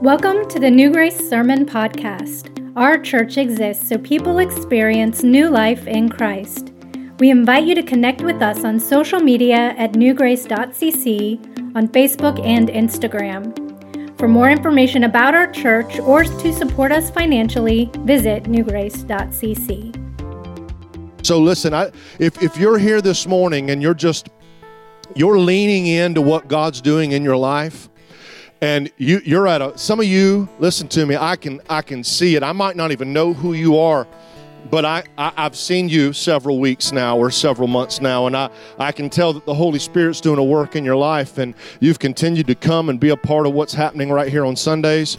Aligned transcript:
Welcome 0.00 0.48
to 0.48 0.58
the 0.58 0.72
New 0.72 0.90
Grace 0.90 1.28
Sermon 1.30 1.64
Podcast. 1.64 2.50
Our 2.76 2.98
church 2.98 3.38
exists 3.38 3.88
so 3.88 3.96
people 3.96 4.40
experience 4.40 5.22
new 5.22 5.48
life 5.48 5.86
in 5.86 6.08
Christ. 6.08 6.72
We 7.20 7.30
invite 7.30 7.64
you 7.64 7.76
to 7.76 7.82
connect 7.82 8.20
with 8.20 8.42
us 8.42 8.64
on 8.64 8.80
social 8.80 9.20
media 9.20 9.72
at 9.78 9.92
newgrace.cc, 9.92 11.76
on 11.76 11.86
Facebook 11.88 12.44
and 12.44 12.70
Instagram. 12.70 14.18
For 14.18 14.26
more 14.26 14.50
information 14.50 15.04
about 15.04 15.32
our 15.32 15.46
church 15.52 16.00
or 16.00 16.24
to 16.24 16.52
support 16.52 16.90
us 16.90 17.08
financially, 17.10 17.88
visit 18.00 18.44
newgrace.cc. 18.44 19.94
So 21.24 21.38
listen, 21.38 21.72
I, 21.72 21.92
if, 22.18 22.42
if 22.42 22.56
you're 22.56 22.78
here 22.78 23.00
this 23.00 23.28
morning 23.28 23.70
and 23.70 23.80
you're 23.80 23.94
just 23.94 24.28
you're 25.14 25.38
leaning 25.38 25.86
into 25.86 26.20
what 26.20 26.48
God's 26.48 26.80
doing 26.80 27.12
in 27.12 27.22
your 27.22 27.36
life, 27.36 27.88
and 28.60 28.90
you, 28.96 29.20
you're 29.24 29.46
at 29.46 29.60
a 29.60 29.76
some 29.76 30.00
of 30.00 30.06
you 30.06 30.48
listen 30.58 30.88
to 30.88 31.06
me 31.06 31.16
i 31.16 31.36
can 31.36 31.60
i 31.68 31.82
can 31.82 32.02
see 32.04 32.36
it. 32.36 32.42
I 32.42 32.52
might 32.52 32.76
not 32.76 32.92
even 32.92 33.12
know 33.12 33.32
who 33.32 33.52
you 33.52 33.78
are 33.78 34.06
but 34.70 34.86
I, 34.86 35.04
I 35.18 35.30
have 35.36 35.54
seen 35.54 35.90
you 35.90 36.14
several 36.14 36.58
weeks 36.58 36.90
now 36.90 37.18
or 37.18 37.30
several 37.30 37.68
months 37.68 38.00
now 38.00 38.26
and 38.26 38.36
i 38.36 38.50
i 38.78 38.92
can 38.92 39.10
tell 39.10 39.32
that 39.32 39.44
the 39.46 39.54
holy 39.54 39.78
spirit's 39.78 40.20
doing 40.20 40.38
a 40.38 40.44
work 40.44 40.76
in 40.76 40.84
your 40.84 40.96
life 40.96 41.38
and 41.38 41.54
you've 41.80 41.98
continued 41.98 42.46
to 42.46 42.54
come 42.54 42.88
and 42.88 42.98
be 42.98 43.10
a 43.10 43.16
part 43.16 43.46
of 43.46 43.52
what's 43.52 43.74
happening 43.74 44.10
right 44.10 44.30
here 44.30 44.44
on 44.44 44.56
sundays. 44.56 45.18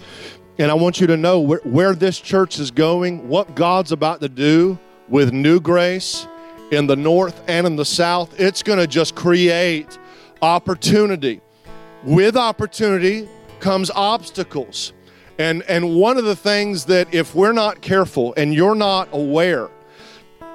And 0.57 0.71
i 0.71 0.73
want 0.73 1.01
you 1.01 1.07
to 1.07 1.17
know 1.17 1.39
where, 1.39 1.61
where 1.63 1.93
this 1.93 2.19
church 2.19 2.59
is 2.59 2.71
going 2.71 3.27
what 3.27 3.55
god's 3.55 3.91
about 3.91 4.21
to 4.21 4.29
do 4.29 4.79
with 5.09 5.33
new 5.33 5.59
grace 5.59 6.27
in 6.71 6.87
the 6.87 6.95
north 6.95 7.43
and 7.47 7.67
in 7.67 7.75
the 7.75 7.85
south. 7.85 8.39
It's 8.39 8.63
going 8.63 8.79
to 8.79 8.87
just 8.87 9.15
create 9.15 9.97
opportunity 10.41 11.41
with 12.03 12.35
opportunity 12.35 13.29
comes 13.59 13.89
obstacles. 13.91 14.93
And, 15.37 15.63
and 15.63 15.95
one 15.95 16.17
of 16.17 16.23
the 16.23 16.35
things 16.35 16.85
that 16.85 17.13
if 17.13 17.35
we're 17.35 17.53
not 17.53 17.81
careful 17.81 18.33
and 18.37 18.53
you're 18.53 18.75
not 18.75 19.09
aware, 19.11 19.69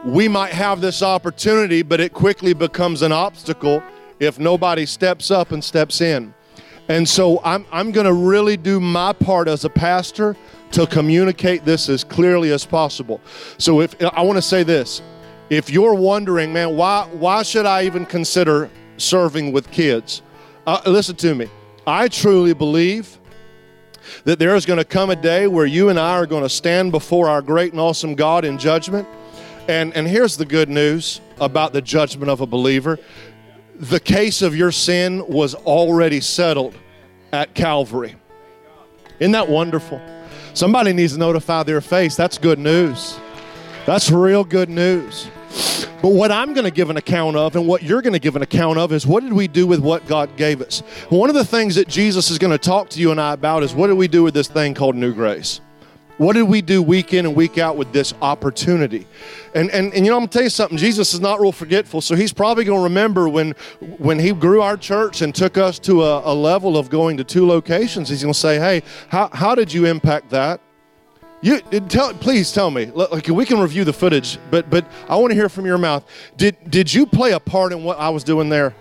we 0.04 0.28
might 0.28 0.52
have 0.52 0.80
this 0.80 1.02
opportunity, 1.02 1.82
but 1.82 2.00
it 2.00 2.12
quickly 2.14 2.54
becomes 2.54 3.02
an 3.02 3.12
obstacle 3.12 3.82
if 4.18 4.38
nobody 4.38 4.86
steps 4.86 5.30
up 5.30 5.52
and 5.52 5.62
steps 5.62 6.00
in. 6.00 6.32
And 6.88 7.08
so 7.08 7.40
I'm, 7.44 7.66
I'm 7.70 7.92
going 7.92 8.06
to 8.06 8.12
really 8.12 8.56
do 8.56 8.80
my 8.80 9.12
part 9.12 9.48
as 9.48 9.64
a 9.64 9.70
pastor 9.70 10.36
to 10.72 10.86
communicate 10.86 11.64
this 11.64 11.88
as 11.88 12.04
clearly 12.04 12.50
as 12.52 12.64
possible. 12.64 13.20
So 13.58 13.80
if 13.80 13.94
I 14.02 14.22
want 14.22 14.36
to 14.38 14.42
say 14.42 14.62
this, 14.62 15.02
if 15.50 15.68
you're 15.68 15.94
wondering, 15.94 16.52
man, 16.52 16.76
why 16.76 17.08
why 17.12 17.42
should 17.42 17.66
I 17.66 17.84
even 17.84 18.06
consider 18.06 18.70
serving 18.96 19.52
with 19.52 19.70
kids? 19.70 20.22
Uh, 20.66 20.80
listen 20.86 21.16
to 21.16 21.34
me. 21.34 21.48
I 21.86 22.08
truly 22.08 22.52
believe 22.52 23.18
that 24.24 24.38
there 24.38 24.54
is 24.54 24.66
going 24.66 24.78
to 24.78 24.84
come 24.84 25.10
a 25.10 25.16
day 25.16 25.46
where 25.46 25.66
you 25.66 25.88
and 25.88 25.98
I 25.98 26.12
are 26.12 26.26
going 26.26 26.42
to 26.42 26.48
stand 26.48 26.92
before 26.92 27.28
our 27.28 27.42
great 27.42 27.72
and 27.72 27.80
awesome 27.80 28.14
God 28.14 28.44
in 28.44 28.58
judgment. 28.58 29.08
And, 29.68 29.94
and 29.94 30.06
here's 30.06 30.36
the 30.36 30.44
good 30.44 30.68
news 30.68 31.20
about 31.40 31.72
the 31.72 31.82
judgment 31.82 32.30
of 32.30 32.40
a 32.40 32.46
believer 32.46 32.98
the 33.80 34.00
case 34.00 34.42
of 34.42 34.54
your 34.54 34.70
sin 34.70 35.26
was 35.26 35.54
already 35.54 36.20
settled 36.20 36.74
at 37.32 37.54
Calvary. 37.54 38.14
Isn't 39.18 39.32
that 39.32 39.48
wonderful? 39.48 40.00
Somebody 40.52 40.92
needs 40.92 41.14
to 41.14 41.18
notify 41.18 41.62
their 41.62 41.80
face. 41.80 42.14
That's 42.14 42.36
good 42.36 42.58
news. 42.58 43.18
That's 43.86 44.10
real 44.10 44.44
good 44.44 44.68
news. 44.68 45.30
But 46.02 46.10
what 46.12 46.32
I'm 46.32 46.54
going 46.54 46.64
to 46.64 46.70
give 46.70 46.88
an 46.88 46.96
account 46.96 47.36
of 47.36 47.56
and 47.56 47.66
what 47.66 47.82
you're 47.82 48.00
going 48.00 48.14
to 48.14 48.18
give 48.18 48.36
an 48.36 48.42
account 48.42 48.78
of 48.78 48.92
is 48.92 49.06
what 49.06 49.22
did 49.22 49.32
we 49.32 49.48
do 49.48 49.66
with 49.66 49.80
what 49.80 50.06
God 50.06 50.34
gave 50.36 50.62
us? 50.62 50.80
One 51.10 51.28
of 51.28 51.34
the 51.34 51.44
things 51.44 51.74
that 51.74 51.88
Jesus 51.88 52.30
is 52.30 52.38
going 52.38 52.52
to 52.52 52.58
talk 52.58 52.88
to 52.90 53.00
you 53.00 53.10
and 53.10 53.20
I 53.20 53.34
about 53.34 53.62
is 53.62 53.74
what 53.74 53.88
did 53.88 53.96
we 53.96 54.08
do 54.08 54.22
with 54.22 54.32
this 54.32 54.48
thing 54.48 54.74
called 54.74 54.96
new 54.96 55.12
grace? 55.12 55.60
What 56.20 56.34
did 56.34 56.42
we 56.42 56.60
do 56.60 56.82
week 56.82 57.14
in 57.14 57.24
and 57.24 57.34
week 57.34 57.56
out 57.56 57.78
with 57.78 57.92
this 57.92 58.12
opportunity? 58.20 59.06
And, 59.54 59.70
and, 59.70 59.94
and 59.94 60.04
you 60.04 60.10
know, 60.10 60.18
I'm 60.18 60.28
to 60.28 60.30
tell 60.30 60.42
you 60.42 60.50
something. 60.50 60.76
Jesus 60.76 61.14
is 61.14 61.20
not 61.20 61.40
real 61.40 61.50
forgetful, 61.50 62.02
so 62.02 62.14
he's 62.14 62.32
probably 62.32 62.64
going 62.64 62.78
to 62.78 62.84
remember 62.84 63.26
when, 63.26 63.52
when 63.96 64.18
he 64.18 64.32
grew 64.32 64.60
our 64.60 64.76
church 64.76 65.22
and 65.22 65.34
took 65.34 65.56
us 65.56 65.78
to 65.78 66.02
a, 66.02 66.30
a 66.30 66.34
level 66.34 66.76
of 66.76 66.90
going 66.90 67.16
to 67.16 67.24
two 67.24 67.46
locations. 67.46 68.10
He's 68.10 68.22
going 68.22 68.34
to 68.34 68.38
say, 68.38 68.58
hey, 68.58 68.82
how, 69.08 69.30
how 69.32 69.54
did 69.54 69.72
you 69.72 69.86
impact 69.86 70.28
that? 70.28 70.60
You 71.42 71.60
tell, 71.60 72.12
please 72.14 72.52
tell 72.52 72.70
me. 72.70 72.86
Like 72.86 73.26
we 73.28 73.46
can 73.46 73.60
review 73.60 73.84
the 73.84 73.92
footage, 73.92 74.38
but 74.50 74.68
but 74.68 74.84
I 75.08 75.16
want 75.16 75.30
to 75.30 75.34
hear 75.34 75.48
from 75.48 75.64
your 75.64 75.78
mouth. 75.78 76.04
Did 76.36 76.56
did 76.68 76.92
you 76.92 77.06
play 77.06 77.32
a 77.32 77.40
part 77.40 77.72
in 77.72 77.82
what 77.82 77.98
I 77.98 78.10
was 78.10 78.24
doing 78.24 78.48
there? 78.50 78.74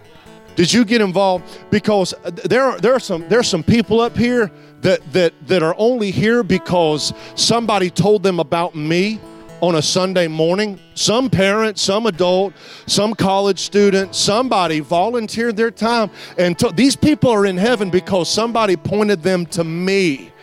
Did 0.56 0.74
you 0.74 0.84
get 0.84 1.00
involved? 1.00 1.46
Because 1.70 2.14
uh, 2.14 2.32
there 2.32 2.64
are 2.64 2.78
there 2.80 2.94
are 2.94 3.00
some 3.00 3.26
there's 3.30 3.48
some 3.48 3.64
people 3.64 4.02
up 4.02 4.18
here 4.18 4.52
that 4.82 5.00
that 5.14 5.34
that 5.48 5.64
are 5.64 5.74
only 5.78 6.12
here 6.12 6.44
because 6.44 7.14
somebody 7.36 7.90
told 7.90 8.24
them 8.24 8.42
about 8.42 8.76
me 8.76 9.22
on 9.62 9.76
a 9.76 9.82
Sunday 9.82 10.28
morning. 10.28 10.78
Some 10.96 11.30
parent, 11.30 11.80
some 11.80 12.08
adult, 12.08 12.54
some 12.88 13.14
college 13.14 13.60
student, 13.60 14.16
somebody 14.16 14.82
volunteered 14.82 15.56
their 15.56 15.72
time, 15.72 16.12
and 16.38 16.60
t- 16.60 16.72
these 16.74 16.98
people 16.98 17.30
are 17.30 17.46
in 17.46 17.56
heaven 17.56 17.90
because 17.90 18.30
somebody 18.30 18.76
pointed 18.76 19.24
them 19.24 19.46
to 19.48 19.64
me. 19.64 20.34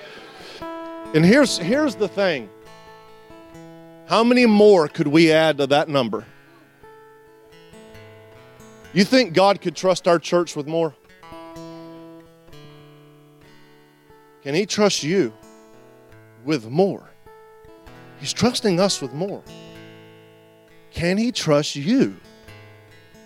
And 1.14 1.24
here's, 1.24 1.58
here's 1.58 1.94
the 1.94 2.08
thing 2.08 2.48
how 4.06 4.22
many 4.22 4.46
more 4.46 4.86
could 4.88 5.08
we 5.08 5.32
add 5.32 5.58
to 5.58 5.66
that 5.68 5.88
number? 5.88 6.24
You 8.92 9.04
think 9.04 9.34
God 9.34 9.60
could 9.60 9.74
trust 9.74 10.06
our 10.06 10.18
church 10.18 10.56
with 10.56 10.66
more? 10.66 10.94
Can 14.42 14.54
He 14.54 14.64
trust 14.64 15.02
you 15.02 15.32
with 16.44 16.68
more? 16.68 17.10
He's 18.20 18.32
trusting 18.32 18.78
us 18.78 19.02
with 19.02 19.12
more. 19.12 19.42
Can 20.92 21.18
He 21.18 21.32
trust 21.32 21.76
you 21.76 22.16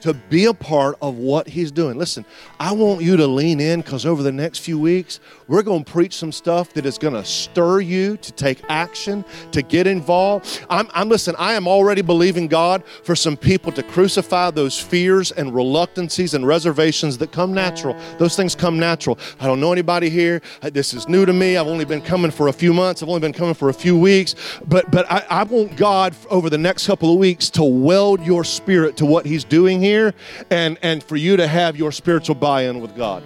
to 0.00 0.14
be 0.14 0.46
a 0.46 0.54
part 0.54 0.96
of 1.02 1.16
what 1.16 1.48
he's 1.48 1.70
doing. 1.70 1.98
Listen, 1.98 2.24
I 2.58 2.72
want 2.72 3.02
you 3.02 3.16
to 3.16 3.26
lean 3.26 3.60
in 3.60 3.80
because 3.80 4.06
over 4.06 4.22
the 4.22 4.32
next 4.32 4.58
few 4.58 4.78
weeks, 4.78 5.20
we're 5.48 5.62
going 5.62 5.84
to 5.84 5.92
preach 5.92 6.14
some 6.14 6.32
stuff 6.32 6.72
that 6.74 6.86
is 6.86 6.98
going 6.98 7.14
to 7.14 7.24
stir 7.24 7.80
you 7.80 8.16
to 8.18 8.32
take 8.32 8.62
action, 8.68 9.24
to 9.52 9.62
get 9.62 9.86
involved. 9.86 10.64
I'm, 10.70 10.88
I'm 10.94 11.08
listen, 11.08 11.34
I 11.38 11.54
am 11.54 11.66
already 11.66 12.02
believing 12.02 12.48
God 12.48 12.84
for 13.04 13.16
some 13.16 13.36
people 13.36 13.72
to 13.72 13.82
crucify 13.82 14.50
those 14.50 14.78
fears 14.78 15.32
and 15.32 15.54
reluctancies 15.54 16.34
and 16.34 16.46
reservations 16.46 17.18
that 17.18 17.32
come 17.32 17.52
natural. 17.52 17.96
Those 18.18 18.36
things 18.36 18.54
come 18.54 18.78
natural. 18.78 19.18
I 19.40 19.46
don't 19.46 19.60
know 19.60 19.72
anybody 19.72 20.08
here. 20.08 20.40
This 20.62 20.94
is 20.94 21.08
new 21.08 21.26
to 21.26 21.32
me. 21.32 21.56
I've 21.56 21.66
only 21.66 21.84
been 21.84 22.02
coming 22.02 22.30
for 22.30 22.48
a 22.48 22.52
few 22.52 22.72
months. 22.72 23.02
I've 23.02 23.08
only 23.08 23.20
been 23.20 23.32
coming 23.32 23.54
for 23.54 23.68
a 23.68 23.74
few 23.74 23.98
weeks. 23.98 24.34
But 24.66 24.90
but 24.90 25.10
I, 25.10 25.24
I 25.28 25.42
want 25.42 25.76
God 25.76 26.14
over 26.28 26.48
the 26.48 26.58
next 26.58 26.86
couple 26.86 27.12
of 27.12 27.18
weeks 27.18 27.50
to 27.50 27.64
weld 27.64 28.24
your 28.24 28.44
spirit 28.44 28.96
to 28.98 29.06
what 29.06 29.26
he's 29.26 29.44
doing 29.44 29.80
here 29.80 29.89
here 29.90 30.14
and, 30.50 30.78
and 30.82 31.02
for 31.02 31.16
you 31.16 31.36
to 31.36 31.46
have 31.46 31.76
your 31.76 31.90
spiritual 31.90 32.36
buy 32.36 32.62
in 32.62 32.80
with 32.80 32.96
God. 32.96 33.22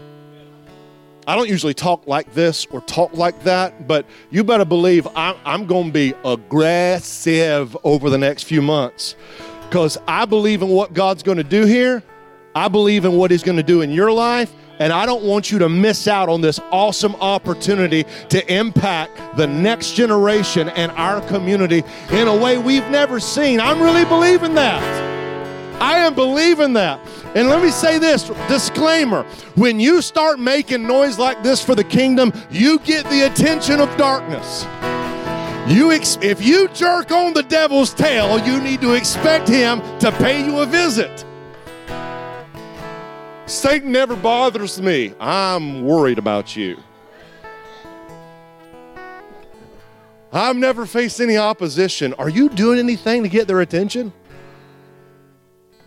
I 1.27 1.37
don't 1.37 1.49
usually 1.49 1.75
talk 1.75 2.07
like 2.07 2.33
this 2.35 2.67
or 2.67 2.81
talk 2.83 3.15
like 3.15 3.45
that, 3.45 3.87
but 3.87 4.07
you 4.31 4.45
better 4.45 4.65
believe 4.65 5.07
I'm, 5.15 5.37
I'm 5.45 5.67
going 5.67 5.87
to 5.87 5.93
be 5.93 6.15
aggressive 6.25 7.77
over 7.83 8.11
the 8.11 8.19
next 8.19 8.45
few 8.45 8.61
months 8.61 9.17
because 9.69 9.99
I 10.07 10.25
believe 10.27 10.63
in 10.63 10.69
what 10.69 10.93
God's 10.93 11.23
going 11.23 11.39
to 11.39 11.45
do 11.45 11.65
here. 11.65 12.03
I 12.55 12.69
believe 12.69 13.05
in 13.05 13.17
what 13.17 13.31
He's 13.31 13.43
going 13.43 13.57
to 13.57 13.63
do 13.63 13.81
in 13.81 13.91
your 13.91 14.13
life. 14.13 14.53
And 14.79 14.93
I 14.93 15.07
don't 15.07 15.23
want 15.23 15.51
you 15.53 15.61
to 15.61 15.69
miss 15.69 16.09
out 16.09 16.29
on 16.29 16.41
this 16.41 16.59
awesome 16.73 17.15
opportunity 17.17 18.05
to 18.29 18.53
impact 18.53 19.37
the 19.37 19.47
next 19.47 19.93
generation 19.93 20.69
and 20.71 20.91
our 20.93 21.21
community 21.29 21.85
in 22.11 22.29
a 22.29 22.37
way 22.37 22.59
we've 22.59 22.89
never 22.91 23.21
seen. 23.21 23.61
I'm 23.61 23.81
really 23.81 24.05
believing 24.05 24.55
that. 24.57 25.14
I 25.81 25.99
am 25.99 26.15
believing 26.15 26.73
that. 26.75 27.01
And 27.35 27.49
let 27.49 27.63
me 27.63 27.71
say 27.71 27.99
this 27.99 28.29
disclaimer 28.49 29.25
when 29.55 29.81
you 29.81 30.03
start 30.03 30.39
making 30.39 30.87
noise 30.87 31.19
like 31.19 31.43
this 31.43 31.63
for 31.63 31.75
the 31.75 31.85
kingdom, 31.85 32.33
you 32.51 32.79
get 32.81 33.09
the 33.11 33.23
attention 33.23 33.81
of 33.81 33.95
darkness. 33.97 34.65
You 35.67 35.93
ex- 35.93 36.19
if 36.21 36.45
you 36.45 36.69
jerk 36.69 37.11
on 37.11 37.33
the 37.33 37.43
devil's 37.43 37.95
tail, 37.95 38.39
you 38.39 38.61
need 38.61 38.81
to 38.83 38.93
expect 38.93 39.49
him 39.49 39.81
to 39.99 40.13
pay 40.13 40.45
you 40.45 40.59
a 40.59 40.67
visit. 40.67 41.25
Satan 43.47 43.93
never 43.93 44.17
bothers 44.17 44.81
me. 44.81 45.15
I'm 45.19 45.85
worried 45.85 46.19
about 46.19 46.55
you. 46.55 46.77
I've 50.33 50.57
never 50.57 50.85
faced 50.85 51.21
any 51.21 51.37
opposition. 51.37 52.13
Are 52.15 52.29
you 52.29 52.49
doing 52.49 52.79
anything 52.79 53.23
to 53.23 53.29
get 53.29 53.47
their 53.47 53.61
attention? 53.61 54.13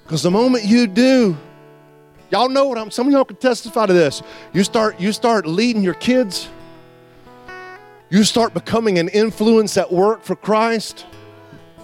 Because 0.08 0.24
the 0.24 0.32
moment 0.32 0.64
you 0.64 0.88
do, 0.88 1.36
y'all 2.32 2.48
know 2.48 2.66
what 2.66 2.78
I'm 2.78 2.90
some 2.90 3.08
of 3.08 3.12
y'all 3.12 3.26
can 3.26 3.36
testify 3.36 3.88
to 3.88 3.92
this. 3.92 4.24
You 4.54 4.64
start 4.64 5.02
you 5.02 5.12
start 5.12 5.46
leading 5.46 5.84
your 5.84 5.96
kids. 5.96 6.48
You 8.10 8.24
start 8.24 8.54
becoming 8.54 9.00
an 9.00 9.10
influence 9.10 9.76
at 9.76 9.92
work 9.92 10.24
for 10.24 10.38
Christ. 10.38 11.06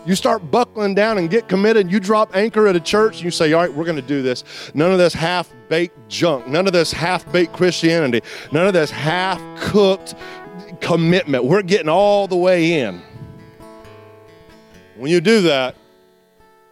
You 0.06 0.16
start 0.16 0.50
buckling 0.50 0.96
down 0.96 1.18
and 1.18 1.30
get 1.30 1.50
committed. 1.50 1.92
You 1.92 2.00
drop 2.00 2.34
anchor 2.34 2.66
at 2.66 2.78
a 2.78 2.80
church 2.80 3.16
and 3.16 3.26
you 3.26 3.32
say, 3.32 3.52
All 3.52 3.60
right, 3.60 3.74
we're 3.74 3.84
going 3.84 3.98
to 3.98 4.02
do 4.02 4.22
this. 4.22 4.46
None 4.74 4.94
of 4.94 5.00
this 5.00 5.14
half 5.14 5.52
baked 5.68 6.08
junk. 6.08 6.48
None 6.48 6.66
of 6.66 6.72
this 6.72 6.94
half 6.94 7.30
baked 7.30 7.52
Christianity. 7.52 8.22
None 8.54 8.68
of 8.68 8.74
this 8.74 8.90
half 8.90 9.42
cooked 9.60 10.16
commitment. 10.80 11.44
We're 11.44 11.62
getting 11.62 11.90
all 11.90 12.30
the 12.30 12.38
way 12.38 12.80
in. 12.80 13.02
When 14.96 15.12
you 15.12 15.20
do 15.20 15.42
that, 15.42 15.76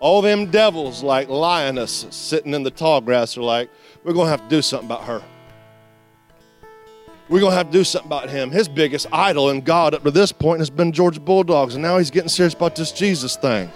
all 0.01 0.21
them 0.24 0.48
devils 0.48 1.03
like 1.03 1.30
lioness 1.30 2.07
sitting 2.09 2.56
in 2.56 2.63
the 2.63 2.71
tall 2.71 3.00
grass 3.01 3.38
are 3.38 3.44
like, 3.44 3.69
we're 4.03 4.13
going 4.13 4.25
to 4.25 4.31
have 4.31 4.42
to 4.42 4.50
do 4.50 4.62
something 4.62 4.88
about 4.88 5.03
her. 5.03 5.21
We're 7.30 7.39
going 7.39 7.51
to 7.51 7.57
have 7.57 7.68
to 7.68 7.71
do 7.71 7.83
something 7.83 8.09
about 8.09 8.30
him. 8.30 8.50
His 8.50 8.68
biggest 8.68 9.06
idol 9.13 9.51
and 9.51 9.63
God 9.63 9.94
up 9.94 10.03
to 10.03 10.12
this 10.12 10.31
point 10.31 10.59
has 10.59 10.71
been 10.71 10.92
Georgia 10.92 11.19
Bulldogs, 11.19 11.75
and 11.75 11.83
now 11.83 12.00
he's 12.00 12.09
getting 12.09 12.30
serious 12.30 12.56
about 12.56 12.75
this 12.75 12.92
Jesus 12.92 13.36
thing. 13.36 13.71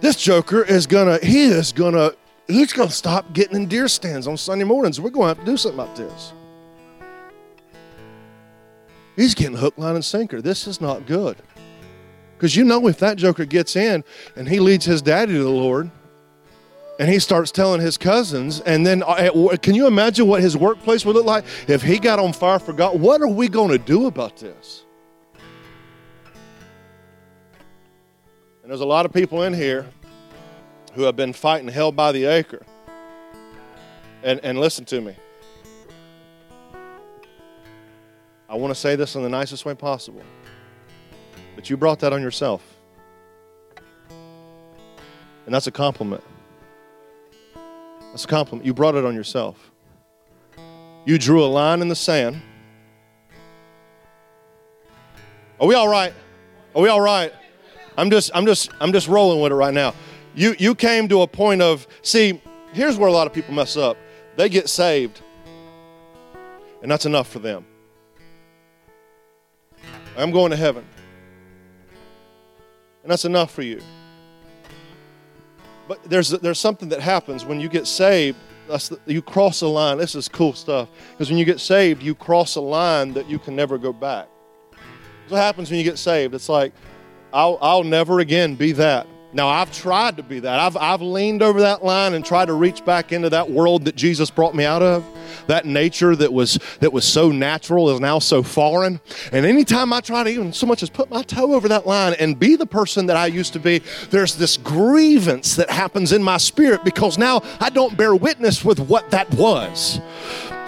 This 0.00 0.16
joker 0.16 0.64
is 0.64 0.86
going 0.86 1.20
to, 1.20 1.24
he 1.24 1.44
is 1.44 1.70
going 1.70 1.92
to, 1.92 2.16
he's 2.48 2.72
going 2.72 2.88
to 2.88 2.94
stop 2.94 3.34
getting 3.34 3.54
in 3.54 3.66
deer 3.66 3.86
stands 3.86 4.26
on 4.26 4.38
Sunday 4.38 4.64
mornings. 4.64 4.98
We're 4.98 5.10
going 5.10 5.34
to 5.34 5.36
have 5.36 5.46
to 5.46 5.52
do 5.52 5.58
something 5.58 5.78
about 5.78 5.94
this. 5.94 6.32
He's 9.14 9.34
getting 9.34 9.58
hook, 9.58 9.76
line, 9.76 9.94
and 9.94 10.04
sinker. 10.04 10.40
This 10.40 10.66
is 10.66 10.80
not 10.80 11.06
good. 11.06 11.36
Because 12.42 12.56
you 12.56 12.64
know, 12.64 12.88
if 12.88 12.98
that 12.98 13.18
joker 13.18 13.44
gets 13.44 13.76
in 13.76 14.02
and 14.34 14.48
he 14.48 14.58
leads 14.58 14.84
his 14.84 15.00
daddy 15.00 15.34
to 15.34 15.44
the 15.44 15.48
Lord, 15.48 15.92
and 16.98 17.08
he 17.08 17.20
starts 17.20 17.52
telling 17.52 17.80
his 17.80 17.96
cousins, 17.96 18.58
and 18.62 18.84
then 18.84 19.04
uh, 19.04 19.56
can 19.62 19.76
you 19.76 19.86
imagine 19.86 20.26
what 20.26 20.42
his 20.42 20.56
workplace 20.56 21.04
would 21.04 21.14
look 21.14 21.24
like 21.24 21.44
if 21.68 21.82
he 21.82 22.00
got 22.00 22.18
on 22.18 22.32
fire 22.32 22.58
for 22.58 22.72
God? 22.72 22.98
What 22.98 23.22
are 23.22 23.28
we 23.28 23.46
going 23.46 23.70
to 23.70 23.78
do 23.78 24.06
about 24.06 24.38
this? 24.38 24.84
And 28.64 28.72
there's 28.72 28.80
a 28.80 28.86
lot 28.86 29.06
of 29.06 29.12
people 29.12 29.44
in 29.44 29.54
here 29.54 29.86
who 30.94 31.02
have 31.02 31.14
been 31.14 31.32
fighting 31.32 31.68
hell 31.68 31.92
by 31.92 32.10
the 32.10 32.24
acre. 32.24 32.66
And, 34.24 34.40
and 34.42 34.58
listen 34.58 34.84
to 34.86 35.00
me. 35.00 35.14
I 38.48 38.56
want 38.56 38.74
to 38.74 38.80
say 38.80 38.96
this 38.96 39.14
in 39.14 39.22
the 39.22 39.28
nicest 39.28 39.64
way 39.64 39.76
possible. 39.76 40.24
But 41.54 41.70
you 41.70 41.76
brought 41.76 42.00
that 42.00 42.12
on 42.12 42.22
yourself. 42.22 42.62
And 44.08 45.54
that's 45.54 45.66
a 45.66 45.72
compliment. 45.72 46.22
That's 48.10 48.24
a 48.24 48.28
compliment. 48.28 48.66
You 48.66 48.74
brought 48.74 48.94
it 48.94 49.04
on 49.04 49.14
yourself. 49.14 49.70
You 51.04 51.18
drew 51.18 51.44
a 51.44 51.46
line 51.46 51.80
in 51.80 51.88
the 51.88 51.96
sand. 51.96 52.40
Are 55.60 55.66
we 55.66 55.74
all 55.74 55.88
right? 55.88 56.12
Are 56.74 56.82
we 56.82 56.88
all 56.88 57.00
right? 57.00 57.32
I'm 57.96 58.10
just 58.10 58.30
I'm 58.34 58.46
just 58.46 58.70
I'm 58.80 58.92
just 58.92 59.08
rolling 59.08 59.40
with 59.40 59.52
it 59.52 59.54
right 59.54 59.74
now. 59.74 59.94
You 60.34 60.54
you 60.58 60.74
came 60.74 61.08
to 61.08 61.22
a 61.22 61.26
point 61.26 61.60
of 61.60 61.86
see, 62.02 62.40
here's 62.72 62.96
where 62.96 63.08
a 63.08 63.12
lot 63.12 63.26
of 63.26 63.32
people 63.32 63.54
mess 63.54 63.76
up. 63.76 63.96
They 64.36 64.48
get 64.48 64.68
saved. 64.68 65.20
And 66.82 66.90
that's 66.90 67.06
enough 67.06 67.28
for 67.28 67.38
them. 67.38 67.64
I'm 70.16 70.30
going 70.30 70.50
to 70.50 70.56
heaven. 70.56 70.84
And 73.02 73.10
that's 73.10 73.24
enough 73.24 73.50
for 73.52 73.62
you. 73.62 73.80
But 75.88 76.02
there's, 76.04 76.30
there's 76.30 76.60
something 76.60 76.88
that 76.90 77.00
happens 77.00 77.44
when 77.44 77.60
you 77.60 77.68
get 77.68 77.86
saved. 77.86 78.38
The, 78.68 78.98
you 79.06 79.20
cross 79.20 79.60
a 79.62 79.66
line. 79.66 79.98
This 79.98 80.14
is 80.14 80.28
cool 80.28 80.52
stuff. 80.52 80.88
Because 81.10 81.28
when 81.28 81.38
you 81.38 81.44
get 81.44 81.60
saved, 81.60 82.02
you 82.02 82.14
cross 82.14 82.56
a 82.56 82.60
line 82.60 83.12
that 83.14 83.28
you 83.28 83.38
can 83.38 83.56
never 83.56 83.76
go 83.76 83.92
back. 83.92 84.28
That's 84.70 85.32
what 85.32 85.38
happens 85.38 85.70
when 85.70 85.78
you 85.78 85.84
get 85.84 85.98
saved. 85.98 86.34
It's 86.34 86.48
like, 86.48 86.72
I'll, 87.32 87.58
I'll 87.60 87.84
never 87.84 88.20
again 88.20 88.54
be 88.54 88.72
that. 88.72 89.06
Now, 89.34 89.48
I've 89.48 89.72
tried 89.72 90.18
to 90.18 90.22
be 90.22 90.40
that. 90.40 90.60
I've, 90.60 90.76
I've 90.76 91.00
leaned 91.00 91.42
over 91.42 91.60
that 91.62 91.82
line 91.82 92.12
and 92.12 92.24
tried 92.24 92.46
to 92.46 92.52
reach 92.52 92.84
back 92.84 93.12
into 93.12 93.30
that 93.30 93.50
world 93.50 93.86
that 93.86 93.96
Jesus 93.96 94.30
brought 94.30 94.54
me 94.54 94.64
out 94.64 94.82
of. 94.82 95.04
That 95.46 95.64
nature 95.64 96.14
that 96.16 96.32
was, 96.32 96.58
that 96.80 96.92
was 96.92 97.04
so 97.06 97.30
natural 97.30 97.90
is 97.90 98.00
now 98.00 98.18
so 98.18 98.42
foreign. 98.42 99.00
And 99.32 99.46
anytime 99.46 99.92
I 99.92 100.00
try 100.00 100.22
to 100.22 100.30
even 100.30 100.52
so 100.52 100.66
much 100.66 100.82
as 100.82 100.90
put 100.90 101.10
my 101.10 101.22
toe 101.22 101.54
over 101.54 101.66
that 101.68 101.86
line 101.86 102.14
and 102.18 102.38
be 102.38 102.56
the 102.56 102.66
person 102.66 103.06
that 103.06 103.16
I 103.16 103.26
used 103.26 103.54
to 103.54 103.58
be, 103.58 103.80
there's 104.10 104.36
this 104.36 104.58
grievance 104.58 105.56
that 105.56 105.70
happens 105.70 106.12
in 106.12 106.22
my 106.22 106.36
spirit 106.36 106.84
because 106.84 107.16
now 107.16 107.42
I 107.58 107.70
don't 107.70 107.96
bear 107.96 108.14
witness 108.14 108.64
with 108.64 108.80
what 108.80 109.10
that 109.10 109.32
was. 109.34 110.00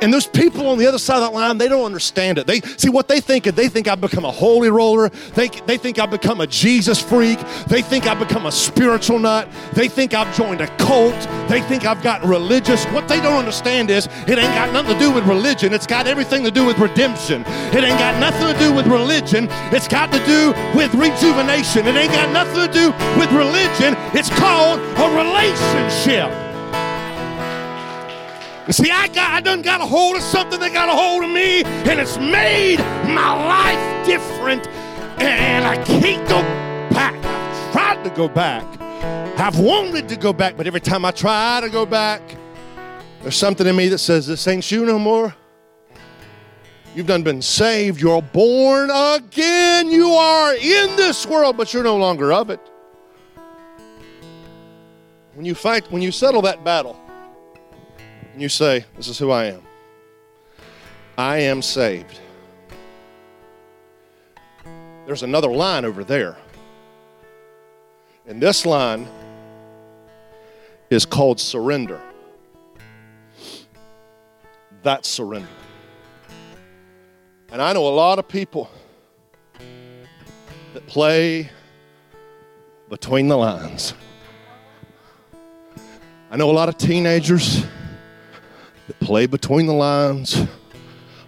And 0.04 0.12
those 0.12 0.26
people 0.26 0.68
on 0.68 0.76
the 0.76 0.86
other 0.86 0.98
side 0.98 1.16
of 1.16 1.22
that 1.22 1.32
line, 1.32 1.56
they 1.56 1.66
don't 1.66 1.86
understand 1.86 2.36
it. 2.36 2.46
They 2.46 2.60
see 2.60 2.90
what 2.90 3.08
they 3.08 3.22
think. 3.22 3.44
They 3.44 3.68
think 3.70 3.88
I've 3.88 4.02
become 4.02 4.26
a 4.26 4.30
holy 4.30 4.68
roller. 4.68 5.08
They, 5.34 5.48
they 5.48 5.78
think 5.78 5.98
I've 5.98 6.10
become 6.10 6.42
a 6.42 6.46
Jesus 6.46 7.00
freak. 7.00 7.38
They 7.68 7.80
think 7.80 8.06
I've 8.06 8.18
become 8.18 8.44
a 8.44 8.52
spiritual 8.52 9.18
nut. 9.18 9.48
They 9.72 9.88
think 9.88 10.12
I've 10.12 10.36
joined 10.36 10.60
a 10.60 10.66
cult. 10.76 11.18
They 11.48 11.62
think 11.62 11.86
I've 11.86 12.02
gotten 12.02 12.28
religious. 12.28 12.84
What 12.88 13.08
they 13.08 13.18
don't 13.18 13.38
understand 13.38 13.90
is 13.90 14.04
it 14.28 14.38
ain't 14.38 14.54
got 14.54 14.74
nothing 14.74 14.92
to 14.92 14.98
do 14.98 15.10
with 15.10 15.24
religion. 15.24 15.72
It's 15.72 15.86
got 15.86 16.06
everything 16.06 16.44
to 16.44 16.50
do 16.50 16.66
with 16.66 16.78
redemption. 16.78 17.40
It 17.72 17.82
ain't 17.82 17.98
got 17.98 18.20
nothing 18.20 18.52
to 18.52 18.58
do 18.58 18.74
with 18.74 18.86
religion. 18.86 19.48
It's 19.72 19.88
got 19.88 20.12
to 20.12 20.18
do 20.26 20.52
with 20.76 20.92
rejuvenation. 20.92 21.86
It 21.86 21.96
ain't 21.96 22.12
got 22.12 22.30
nothing 22.30 22.66
to 22.66 22.70
do 22.70 22.90
with 23.18 23.32
religion. 23.32 23.96
It's 24.12 24.28
called 24.28 24.80
a 24.80 25.16
relationship. 25.16 26.43
See, 28.70 28.90
I 28.90 29.08
got 29.08 29.30
I 29.30 29.40
done 29.40 29.60
got 29.60 29.82
a 29.82 29.86
hold 29.86 30.16
of 30.16 30.22
something 30.22 30.58
that 30.60 30.72
got 30.72 30.88
a 30.88 30.92
hold 30.92 31.22
of 31.22 31.30
me, 31.30 31.62
and 31.64 32.00
it's 32.00 32.16
made 32.16 32.78
my 33.12 33.46
life 33.46 34.06
different. 34.06 34.66
And 35.20 35.64
I 35.66 35.76
can't 35.84 36.26
go 36.28 36.40
back. 36.94 37.14
I've 37.24 37.72
tried 37.72 38.04
to 38.04 38.10
go 38.10 38.26
back. 38.26 38.64
I've 39.38 39.58
wanted 39.58 40.08
to 40.08 40.16
go 40.16 40.32
back, 40.32 40.56
but 40.56 40.66
every 40.66 40.80
time 40.80 41.04
I 41.04 41.10
try 41.10 41.60
to 41.60 41.68
go 41.68 41.84
back, 41.84 42.22
there's 43.20 43.36
something 43.36 43.66
in 43.66 43.76
me 43.76 43.88
that 43.88 43.98
says, 43.98 44.26
This 44.26 44.46
ain't 44.48 44.70
you 44.70 44.86
no 44.86 44.98
more. 44.98 45.34
You've 46.94 47.06
done 47.06 47.22
been 47.22 47.42
saved. 47.42 48.00
You're 48.00 48.22
born 48.22 48.90
again. 48.90 49.90
You 49.90 50.10
are 50.10 50.54
in 50.54 50.96
this 50.96 51.26
world, 51.26 51.56
but 51.56 51.74
you're 51.74 51.82
no 51.82 51.96
longer 51.96 52.32
of 52.32 52.50
it. 52.50 52.60
When 55.34 55.44
you 55.44 55.54
fight, 55.54 55.90
when 55.90 56.00
you 56.00 56.12
settle 56.12 56.40
that 56.42 56.64
battle, 56.64 56.98
and 58.34 58.42
you 58.42 58.48
say, 58.48 58.84
This 58.96 59.06
is 59.06 59.16
who 59.16 59.30
I 59.30 59.44
am. 59.44 59.62
I 61.16 61.38
am 61.38 61.62
saved. 61.62 62.18
There's 65.06 65.22
another 65.22 65.52
line 65.52 65.84
over 65.84 66.02
there. 66.02 66.36
And 68.26 68.42
this 68.42 68.66
line 68.66 69.06
is 70.90 71.06
called 71.06 71.38
surrender. 71.38 72.00
That's 74.82 75.08
surrender. 75.08 75.48
And 77.52 77.62
I 77.62 77.72
know 77.72 77.86
a 77.86 77.94
lot 77.94 78.18
of 78.18 78.26
people 78.26 78.68
that 80.72 80.84
play 80.88 81.50
between 82.88 83.28
the 83.28 83.36
lines. 83.36 83.94
I 86.32 86.36
know 86.36 86.50
a 86.50 86.52
lot 86.52 86.68
of 86.68 86.76
teenagers 86.76 87.64
play 89.04 89.26
between 89.26 89.66
the 89.66 89.72
lines. 89.74 90.34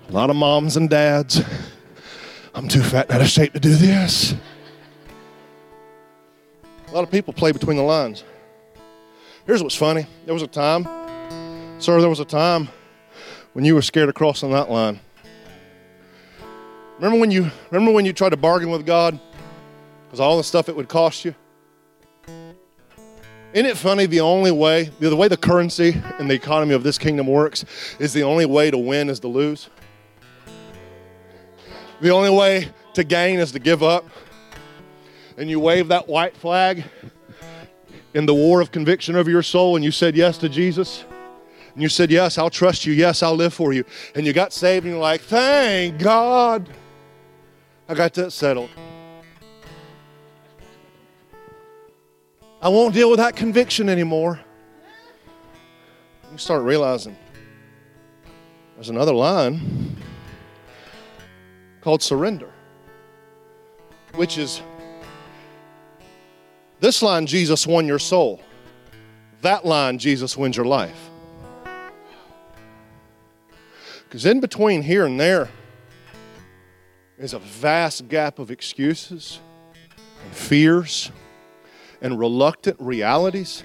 A 0.09 0.12
lot 0.12 0.30
of 0.30 0.37
moms 0.37 0.78
and 0.78 0.88
dads. 0.88 1.42
I'm 2.54 2.68
too 2.68 2.83
fat 2.83 3.06
and 3.09 3.16
out 3.16 3.21
of 3.21 3.28
shape 3.28 3.52
to 3.52 3.61
do 3.61 3.75
this. 3.75 4.35
A 6.88 6.92
lot 6.92 7.04
of 7.04 7.11
people 7.11 7.35
play 7.35 7.52
between 7.52 7.76
the 7.76 7.83
lines. 7.83 8.25
Here's 9.47 9.62
what's 9.62 9.76
funny. 9.76 10.06
There 10.25 10.33
was 10.33 10.42
a 10.42 10.47
time, 10.47 10.85
sir, 11.78 12.00
there 12.00 12.09
was 12.09 12.21
a 12.21 12.25
time 12.25 12.68
when 13.52 13.66
you 13.66 13.75
were 13.75 13.83
scared 13.83 14.09
of 14.09 14.14
crossing 14.14 14.52
that 14.52 14.71
line. 14.71 14.99
Remember 16.97 17.18
when 17.18 17.30
you 17.30 17.50
remember 17.71 17.92
when 17.92 18.06
you 18.06 18.14
tried 18.14 18.30
to 18.30 18.38
bargain 18.38 18.71
with 18.71 18.87
God? 18.87 19.21
Because 20.06 20.18
all 20.18 20.38
the 20.38 20.45
stuff 20.45 20.71
it 20.71 20.76
would 20.76 20.88
cost 20.88 21.26
you? 21.26 21.35
Isn't 23.56 23.70
it 23.70 23.78
funny? 23.78 24.04
The 24.04 24.20
only 24.20 24.50
way, 24.50 24.90
the 25.00 25.16
way 25.16 25.28
the 25.28 25.36
currency 25.38 25.98
and 26.18 26.28
the 26.28 26.34
economy 26.34 26.75
of 26.75 26.82
this 26.82 26.98
kingdom 26.98 27.26
works 27.26 27.64
is 27.98 28.12
the 28.12 28.22
only 28.22 28.44
way 28.44 28.70
to 28.70 28.76
win 28.76 29.08
is 29.08 29.18
to 29.20 29.28
lose. 29.28 29.70
The 32.02 32.10
only 32.10 32.28
way 32.28 32.68
to 32.92 33.02
gain 33.02 33.38
is 33.38 33.52
to 33.52 33.58
give 33.58 33.82
up. 33.82 34.04
And 35.38 35.48
you 35.48 35.58
wave 35.58 35.88
that 35.88 36.06
white 36.06 36.36
flag 36.36 36.84
in 38.12 38.26
the 38.26 38.34
war 38.34 38.60
of 38.60 38.72
conviction 38.72 39.16
over 39.16 39.30
your 39.30 39.42
soul, 39.42 39.75
and 39.75 39.82
you 39.82 39.90
said 39.90 40.14
yes 40.16 40.36
to 40.36 40.50
Jesus. 40.50 41.06
And 41.72 41.82
you 41.82 41.88
said, 41.88 42.10
Yes, 42.10 42.36
I'll 42.36 42.50
trust 42.50 42.84
you. 42.84 42.92
Yes, 42.92 43.22
I'll 43.22 43.36
live 43.36 43.54
for 43.54 43.72
you. 43.72 43.86
And 44.14 44.26
you 44.26 44.34
got 44.34 44.52
saved, 44.52 44.84
and 44.84 44.92
you're 44.92 45.02
like, 45.02 45.22
Thank 45.22 45.98
God. 45.98 46.68
I 47.88 47.94
got 47.94 48.12
that 48.12 48.32
settled. 48.32 48.68
I 52.66 52.68
won't 52.68 52.94
deal 52.94 53.08
with 53.08 53.20
that 53.20 53.37
conviction 53.37 53.88
anymore. 53.88 54.40
You 56.32 56.37
start 56.37 56.64
realizing 56.64 57.16
there's 58.75 58.88
another 58.88 59.12
line 59.14 59.96
called 61.80 62.02
surrender, 62.02 62.50
which 64.16 64.37
is 64.37 64.62
this 66.80 67.02
line 67.02 67.26
Jesus 67.26 67.68
won 67.68 67.87
your 67.87 68.00
soul. 68.00 68.40
That 69.42 69.64
line 69.64 69.96
Jesus 70.00 70.37
wins 70.37 70.56
your 70.56 70.66
life. 70.66 71.08
Because 74.02 74.26
in 74.26 74.40
between 74.40 74.82
here 74.82 75.06
and 75.06 75.20
there, 75.20 75.49
is 77.16 77.32
a 77.32 77.38
vast 77.38 78.08
gap 78.08 78.40
of 78.40 78.50
excuses 78.50 79.38
and 80.25 80.35
fears 80.35 81.12
and 82.00 82.18
reluctant 82.18 82.76
realities. 82.80 83.64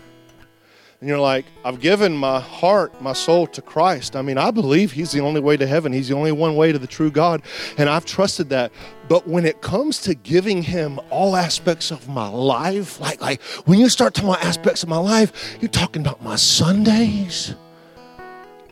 And 1.02 1.10
you're 1.10 1.20
like, 1.20 1.46
I've 1.66 1.80
given 1.80 2.16
my 2.16 2.40
heart, 2.40 3.02
my 3.02 3.14
soul 3.14 3.48
to 3.48 3.62
Christ. 3.64 4.16
I 4.16 4.22
mean, 4.22 4.38
I 4.38 4.52
believe 4.52 4.92
He's 4.92 5.12
the 5.12 5.22
only 5.22 5.42
way 5.42 5.58
to 5.58 5.66
heaven. 5.66 5.92
He's 5.92 6.10
the 6.10 6.16
only 6.16 6.32
one 6.32 6.56
way 6.56 6.72
to 6.72 6.78
the 6.78 6.86
true 6.86 7.10
God. 7.10 7.42
And 7.80 7.90
I've 7.90 8.06
trusted 8.06 8.50
that. 8.50 8.72
But 9.10 9.28
when 9.28 9.44
it 9.44 9.62
comes 9.62 10.00
to 10.04 10.14
giving 10.14 10.62
Him 10.62 11.00
all 11.10 11.36
aspects 11.36 11.90
of 11.90 12.08
my 12.08 12.30
life, 12.30 13.00
like, 13.00 13.20
like 13.20 13.42
when 13.66 13.80
you 13.80 13.90
start 13.90 14.14
talking 14.14 14.30
about 14.30 14.46
aspects 14.46 14.84
of 14.84 14.90
my 14.90 15.00
life, 15.00 15.58
you're 15.60 15.70
talking 15.70 16.04
about 16.04 16.22
my 16.22 16.36
Sundays, 16.36 17.56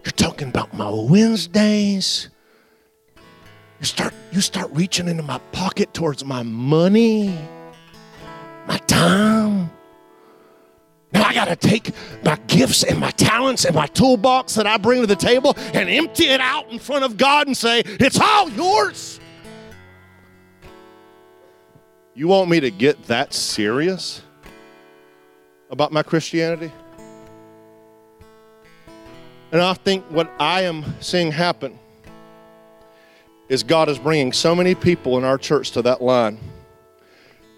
you're 0.05 0.11
talking 0.11 0.49
about 0.49 0.71
my 0.71 0.89
Wednesdays. 0.89 2.29
You 3.79 3.85
start, 3.85 4.13
you 4.31 4.41
start 4.41 4.69
reaching 4.71 5.07
into 5.07 5.23
my 5.23 5.39
pocket 5.51 5.95
towards 5.95 6.23
my 6.23 6.43
money, 6.43 7.35
my 8.69 8.77
time. 8.77 9.71
Now 11.11 11.23
I 11.23 11.33
got 11.33 11.45
to 11.45 11.55
take 11.55 11.91
my 12.23 12.37
gifts 12.45 12.83
and 12.83 12.99
my 12.99 13.09
talents 13.11 13.65
and 13.65 13.75
my 13.75 13.87
toolbox 13.87 14.53
that 14.55 14.67
I 14.67 14.77
bring 14.77 15.01
to 15.01 15.07
the 15.07 15.15
table 15.15 15.55
and 15.73 15.89
empty 15.89 16.25
it 16.25 16.39
out 16.39 16.69
in 16.71 16.77
front 16.77 17.03
of 17.03 17.17
God 17.17 17.47
and 17.47 17.57
say, 17.57 17.81
It's 17.83 18.19
all 18.19 18.47
yours. 18.51 19.19
You 22.13 22.27
want 22.27 22.49
me 22.49 22.59
to 22.59 22.69
get 22.69 23.03
that 23.05 23.33
serious 23.33 24.21
about 25.71 25.91
my 25.91 26.03
Christianity? 26.03 26.71
And 29.51 29.61
I 29.61 29.73
think 29.73 30.05
what 30.11 30.31
I 30.39 30.61
am 30.61 30.85
seeing 31.01 31.31
happen 31.31 31.79
is 33.47 33.63
God 33.63 33.89
is 33.89 33.97
bringing 33.97 34.31
so 34.31 34.53
many 34.53 34.75
people 34.75 35.17
in 35.17 35.23
our 35.23 35.39
church 35.39 35.71
to 35.71 35.81
that 35.81 36.03
line. 36.03 36.37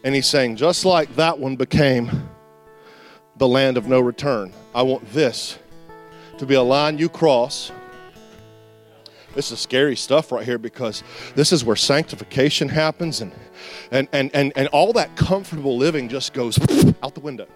And 0.04 0.16
He's 0.16 0.28
saying, 0.28 0.56
just 0.56 0.86
like 0.86 1.16
that 1.16 1.40
one 1.40 1.56
became 1.56 2.30
the 3.38 3.48
land 3.48 3.78
of 3.78 3.88
no 3.88 4.00
return. 4.00 4.54
I 4.74 4.84
want 4.84 5.12
this 5.12 5.58
to 6.38 6.46
be 6.46 6.56
a 6.56 6.62
line 6.62 6.98
you 6.98 7.10
cross. 7.10 7.72
This 9.36 9.52
is 9.52 9.60
scary 9.60 9.96
stuff 9.96 10.32
right 10.32 10.44
here 10.44 10.58
because 10.58 11.04
this 11.36 11.54
is 11.54 11.64
where 11.64 11.76
sanctification 11.76 12.68
happens 12.68 13.22
and 13.22 13.32
and 13.92 14.08
and 14.12 14.30
and, 14.34 14.52
and 14.56 14.68
all 14.70 14.94
that 14.94 15.16
comfortable 15.16 15.78
living 15.78 16.10
just 16.10 16.34
goes 16.34 16.60
out 17.04 17.14
the 17.14 17.22
window. 17.22 17.48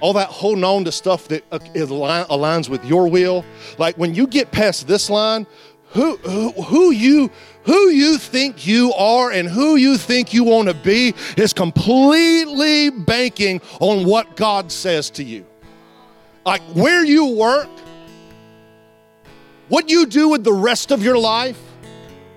All 0.00 0.14
that 0.14 0.28
holding 0.28 0.64
on 0.64 0.84
to 0.84 0.92
stuff 0.92 1.28
that 1.28 1.44
uh, 1.52 1.58
aligns 1.60 2.68
with 2.68 2.84
your 2.84 3.08
will. 3.08 3.44
Like 3.78 3.96
when 3.96 4.14
you 4.14 4.26
get 4.26 4.50
past 4.50 4.88
this 4.88 5.08
line, 5.08 5.46
who, 5.92 6.16
who, 6.16 6.90
you 6.90 7.30
who 7.64 7.88
you 7.90 8.18
think 8.18 8.66
you 8.66 8.92
are 8.94 9.30
and 9.30 9.48
who 9.48 9.76
you 9.76 9.96
think 9.96 10.32
you 10.32 10.42
want 10.42 10.68
to 10.68 10.74
be 10.74 11.14
is 11.36 11.52
completely 11.52 12.90
banking 12.90 13.60
on 13.78 14.06
what 14.06 14.36
God 14.36 14.72
says 14.72 15.10
to 15.10 15.22
you. 15.22 15.46
Like 16.44 16.62
where 16.74 17.04
you 17.04 17.36
work, 17.36 17.68
what 19.68 19.90
you 19.90 20.06
do 20.06 20.30
with 20.30 20.44
the 20.44 20.52
rest 20.52 20.90
of 20.90 21.02
your 21.02 21.18
life, 21.18 21.60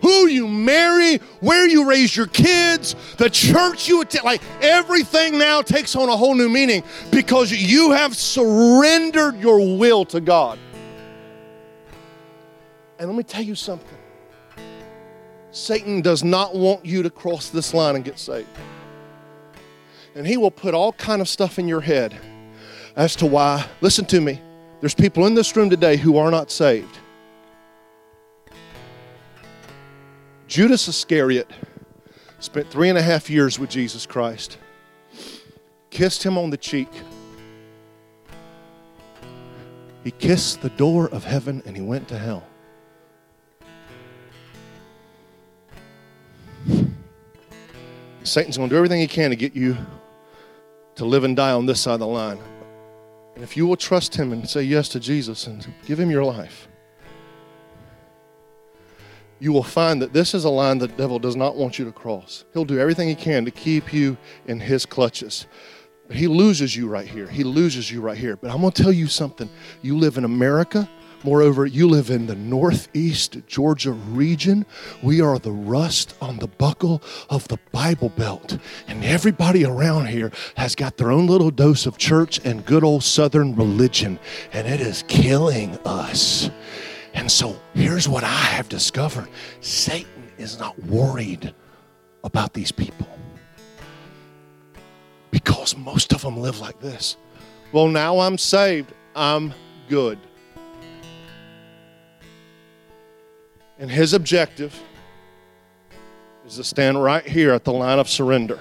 who 0.01 0.27
you 0.27 0.47
marry, 0.47 1.17
where 1.39 1.67
you 1.67 1.89
raise 1.89 2.15
your 2.15 2.27
kids, 2.27 2.95
the 3.17 3.29
church 3.29 3.87
you 3.87 4.01
attend, 4.01 4.23
like 4.23 4.41
everything 4.61 5.39
now 5.39 5.61
takes 5.61 5.95
on 5.95 6.09
a 6.09 6.15
whole 6.15 6.35
new 6.35 6.49
meaning 6.49 6.83
because 7.09 7.51
you 7.51 7.91
have 7.91 8.15
surrendered 8.15 9.39
your 9.39 9.77
will 9.77 10.05
to 10.05 10.21
God. 10.21 10.59
And 12.97 13.09
let 13.09 13.17
me 13.17 13.23
tell 13.23 13.43
you 13.43 13.55
something 13.55 13.97
Satan 15.51 16.01
does 16.01 16.23
not 16.23 16.53
want 16.53 16.85
you 16.85 17.01
to 17.03 17.09
cross 17.09 17.49
this 17.49 17.73
line 17.73 17.95
and 17.95 18.03
get 18.03 18.19
saved. 18.19 18.49
And 20.13 20.27
he 20.27 20.37
will 20.37 20.51
put 20.51 20.73
all 20.73 20.93
kind 20.93 21.21
of 21.21 21.29
stuff 21.29 21.57
in 21.59 21.67
your 21.67 21.81
head 21.81 22.15
as 22.95 23.15
to 23.17 23.25
why. 23.25 23.65
Listen 23.81 24.05
to 24.05 24.19
me. 24.19 24.41
There's 24.81 24.93
people 24.93 25.25
in 25.25 25.33
this 25.33 25.55
room 25.55 25.69
today 25.69 25.95
who 25.97 26.17
are 26.17 26.29
not 26.29 26.51
saved. 26.51 26.99
Judas 30.47 30.87
Iscariot 30.87 31.49
spent 32.39 32.69
three 32.69 32.89
and 32.89 32.97
a 32.97 33.01
half 33.01 33.29
years 33.29 33.57
with 33.57 33.69
Jesus 33.69 34.05
Christ, 34.05 34.57
kissed 35.89 36.23
him 36.23 36.37
on 36.37 36.49
the 36.49 36.57
cheek. 36.57 36.89
He 40.03 40.11
kissed 40.11 40.61
the 40.61 40.69
door 40.69 41.09
of 41.09 41.23
heaven 41.23 41.63
and 41.65 41.75
he 41.75 41.81
went 41.81 42.07
to 42.09 42.17
hell. 42.17 42.45
Satan's 48.25 48.57
going 48.57 48.69
to 48.69 48.73
do 48.73 48.77
everything 48.77 48.99
he 48.99 49.07
can 49.07 49.29
to 49.29 49.35
get 49.35 49.55
you 49.55 49.77
to 50.95 51.05
live 51.05 51.23
and 51.23 51.35
die 51.35 51.51
on 51.51 51.65
this 51.65 51.81
side 51.81 51.95
of 51.95 51.99
the 51.99 52.07
line. 52.07 52.39
And 53.35 53.43
if 53.43 53.57
you 53.57 53.67
will 53.67 53.75
trust 53.75 54.15
him 54.15 54.31
and 54.31 54.49
say 54.49 54.63
yes 54.63 54.89
to 54.89 54.99
Jesus 54.99 55.47
and 55.47 55.65
give 55.85 55.99
him 55.99 56.09
your 56.09 56.23
life, 56.23 56.67
you 59.39 59.51
will 59.51 59.63
find 59.63 60.01
that 60.01 60.13
this 60.13 60.33
is 60.33 60.45
a 60.45 60.49
line 60.49 60.77
the 60.77 60.87
devil 60.87 61.19
does 61.19 61.35
not 61.35 61.55
want 61.55 61.77
you 61.77 61.85
to 61.85 61.91
cross. 61.91 62.45
He'll 62.53 62.65
do 62.65 62.79
everything 62.79 63.09
he 63.09 63.15
can 63.15 63.43
to 63.45 63.51
keep 63.51 63.93
you 63.93 64.17
in 64.47 64.59
his 64.61 64.85
clutches. 64.85 65.45
But 66.07 66.15
he 66.15 66.27
loses 66.27 66.75
you 66.75 66.87
right 66.87 67.07
here. 67.07 67.27
He 67.27 67.43
loses 67.43 67.91
you 67.91 67.99
right 67.99 68.17
here. 68.17 68.37
But 68.37 68.51
I'm 68.51 68.61
going 68.61 68.71
to 68.71 68.83
tell 68.83 68.91
you 68.91 69.07
something. 69.07 69.49
You 69.81 69.97
live 69.97 70.17
in 70.17 70.23
America. 70.23 70.89
Moreover, 71.25 71.65
you 71.65 71.89
live 71.89 72.11
in 72.11 72.27
the 72.27 72.35
northeast 72.35 73.39
Georgia 73.47 73.93
region. 73.93 74.63
We 75.01 75.21
are 75.21 75.39
the 75.39 75.51
rust 75.51 76.13
on 76.21 76.37
the 76.37 76.45
buckle 76.45 77.01
of 77.31 77.47
the 77.47 77.57
Bible 77.71 78.09
Belt. 78.09 78.59
And 78.87 79.03
everybody 79.03 79.65
around 79.65 80.05
here 80.05 80.31
has 80.55 80.75
got 80.75 80.97
their 80.97 81.09
own 81.11 81.25
little 81.25 81.49
dose 81.49 81.87
of 81.87 81.97
church 81.97 82.39
and 82.45 82.63
good 82.63 82.83
old 82.83 83.03
Southern 83.03 83.55
religion. 83.55 84.19
And 84.53 84.67
it 84.67 84.79
is 84.81 85.03
killing 85.07 85.79
us. 85.83 86.51
And 87.15 87.31
so 87.31 87.59
here's 87.73 88.07
what 88.07 88.23
I 88.23 88.27
have 88.27 88.69
discovered 88.69 89.27
Satan 89.61 90.29
is 90.37 90.59
not 90.59 90.77
worried 90.83 91.55
about 92.23 92.53
these 92.53 92.71
people 92.71 93.07
because 95.31 95.75
most 95.75 96.13
of 96.13 96.21
them 96.21 96.37
live 96.37 96.59
like 96.59 96.79
this. 96.81 97.17
Well, 97.71 97.87
now 97.87 98.19
I'm 98.19 98.37
saved, 98.37 98.93
I'm 99.15 99.55
good. 99.89 100.19
And 103.77 103.91
his 103.91 104.13
objective 104.13 104.79
is 106.45 106.55
to 106.55 106.63
stand 106.63 107.01
right 107.01 107.25
here 107.25 107.51
at 107.51 107.63
the 107.63 107.73
line 107.73 107.99
of 107.99 108.09
surrender 108.09 108.59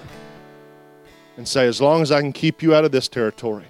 and 1.37 1.47
say, 1.47 1.67
as 1.67 1.81
long 1.81 2.03
as 2.03 2.11
I 2.11 2.21
can 2.21 2.33
keep 2.33 2.63
you 2.63 2.75
out 2.75 2.85
of 2.85 2.93
this 2.93 3.09
territory, 3.09 3.67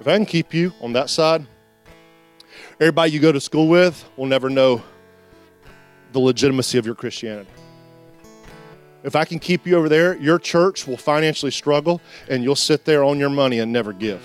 if 0.00 0.06
I 0.06 0.16
can 0.16 0.26
keep 0.26 0.52
you 0.52 0.72
on 0.80 0.92
that 0.94 1.10
side, 1.10 1.46
everybody 2.80 3.12
you 3.12 3.20
go 3.20 3.32
to 3.32 3.40
school 3.40 3.68
with 3.68 4.04
will 4.16 4.26
never 4.26 4.50
know 4.50 4.82
the 6.12 6.18
legitimacy 6.18 6.78
of 6.78 6.86
your 6.86 6.94
Christianity. 6.94 7.50
If 9.02 9.16
I 9.16 9.24
can 9.24 9.38
keep 9.38 9.66
you 9.66 9.76
over 9.76 9.88
there, 9.88 10.16
your 10.18 10.38
church 10.38 10.86
will 10.86 10.98
financially 10.98 11.52
struggle 11.52 12.00
and 12.28 12.42
you'll 12.42 12.56
sit 12.56 12.84
there 12.84 13.04
on 13.04 13.18
your 13.18 13.30
money 13.30 13.58
and 13.60 13.72
never 13.72 13.94
give. 13.94 14.22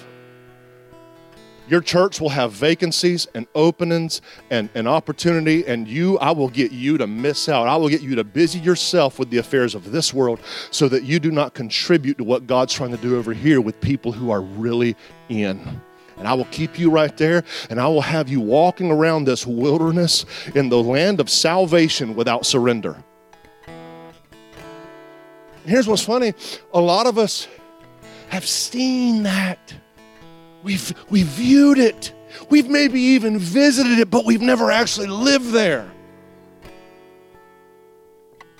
Your 1.68 1.82
church 1.82 2.22
will 2.22 2.30
have 2.30 2.52
vacancies 2.52 3.28
and 3.34 3.48
openings 3.56 4.22
and 4.52 4.70
an 4.76 4.86
opportunity, 4.86 5.66
and 5.66 5.88
you, 5.88 6.20
I 6.20 6.30
will 6.32 6.50
get 6.50 6.72
you 6.72 6.98
to 7.00 7.08
miss 7.08 7.50
out. 7.50 7.68
I 7.68 7.76
will 7.76 7.90
get 7.90 8.02
you 8.02 8.16
to 8.16 8.24
busy 8.24 8.60
yourself 8.60 9.18
with 9.18 9.32
the 9.32 9.38
affairs 9.38 9.74
of 9.74 9.92
this 9.92 10.14
world 10.14 10.40
so 10.70 10.88
that 10.90 11.04
you 11.04 11.20
do 11.20 11.32
not 11.32 11.56
contribute 11.56 12.20
to 12.20 12.24
what 12.24 12.46
God's 12.46 12.74
trying 12.74 12.92
to 12.92 12.98
do 12.98 13.18
over 13.18 13.34
here 13.34 13.62
with 13.62 13.82
people 13.82 14.12
who 14.12 14.30
are 14.30 14.42
really 14.42 14.96
in. 15.28 15.82
And 16.18 16.28
I 16.28 16.34
will 16.36 16.46
keep 16.46 16.78
you 16.78 16.92
right 16.92 17.16
there, 17.18 17.44
and 17.70 17.82
I 17.82 17.88
will 17.88 18.02
have 18.02 18.30
you 18.30 18.40
walking 18.40 18.92
around 18.92 19.26
this 19.26 19.48
wilderness 19.48 20.26
in 20.54 20.70
the 20.70 20.82
land 20.82 21.20
of 21.20 21.30
salvation 21.30 22.16
without 22.16 22.46
surrender. 22.46 22.96
here's 25.66 25.88
what's 25.88 26.04
funny 26.04 26.32
a 26.76 26.80
lot 26.80 27.08
of 27.08 27.18
us 27.18 27.48
have 28.30 28.46
seen 28.46 29.24
that. 29.24 29.74
We've, 30.66 30.96
we've 31.12 31.28
viewed 31.28 31.78
it. 31.78 32.12
We've 32.50 32.68
maybe 32.68 33.00
even 33.00 33.38
visited 33.38 34.00
it, 34.00 34.10
but 34.10 34.26
we've 34.26 34.42
never 34.42 34.72
actually 34.72 35.06
lived 35.06 35.52
there. 35.52 35.92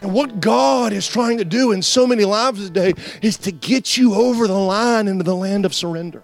And 0.02 0.14
what 0.14 0.40
God 0.40 0.94
is 0.94 1.08
trying 1.08 1.40
to 1.40 1.46
do 1.46 1.72
in 1.72 1.82
so 1.82 2.06
many 2.06 2.24
lives 2.24 2.64
today 2.64 2.94
is 3.24 3.38
to 3.38 3.52
get 3.52 3.98
you 3.98 4.14
over 4.14 4.46
the 4.48 4.54
line 4.54 5.08
into 5.08 5.24
the 5.24 5.36
land 5.36 5.66
of 5.66 5.74
surrender. 5.74 6.22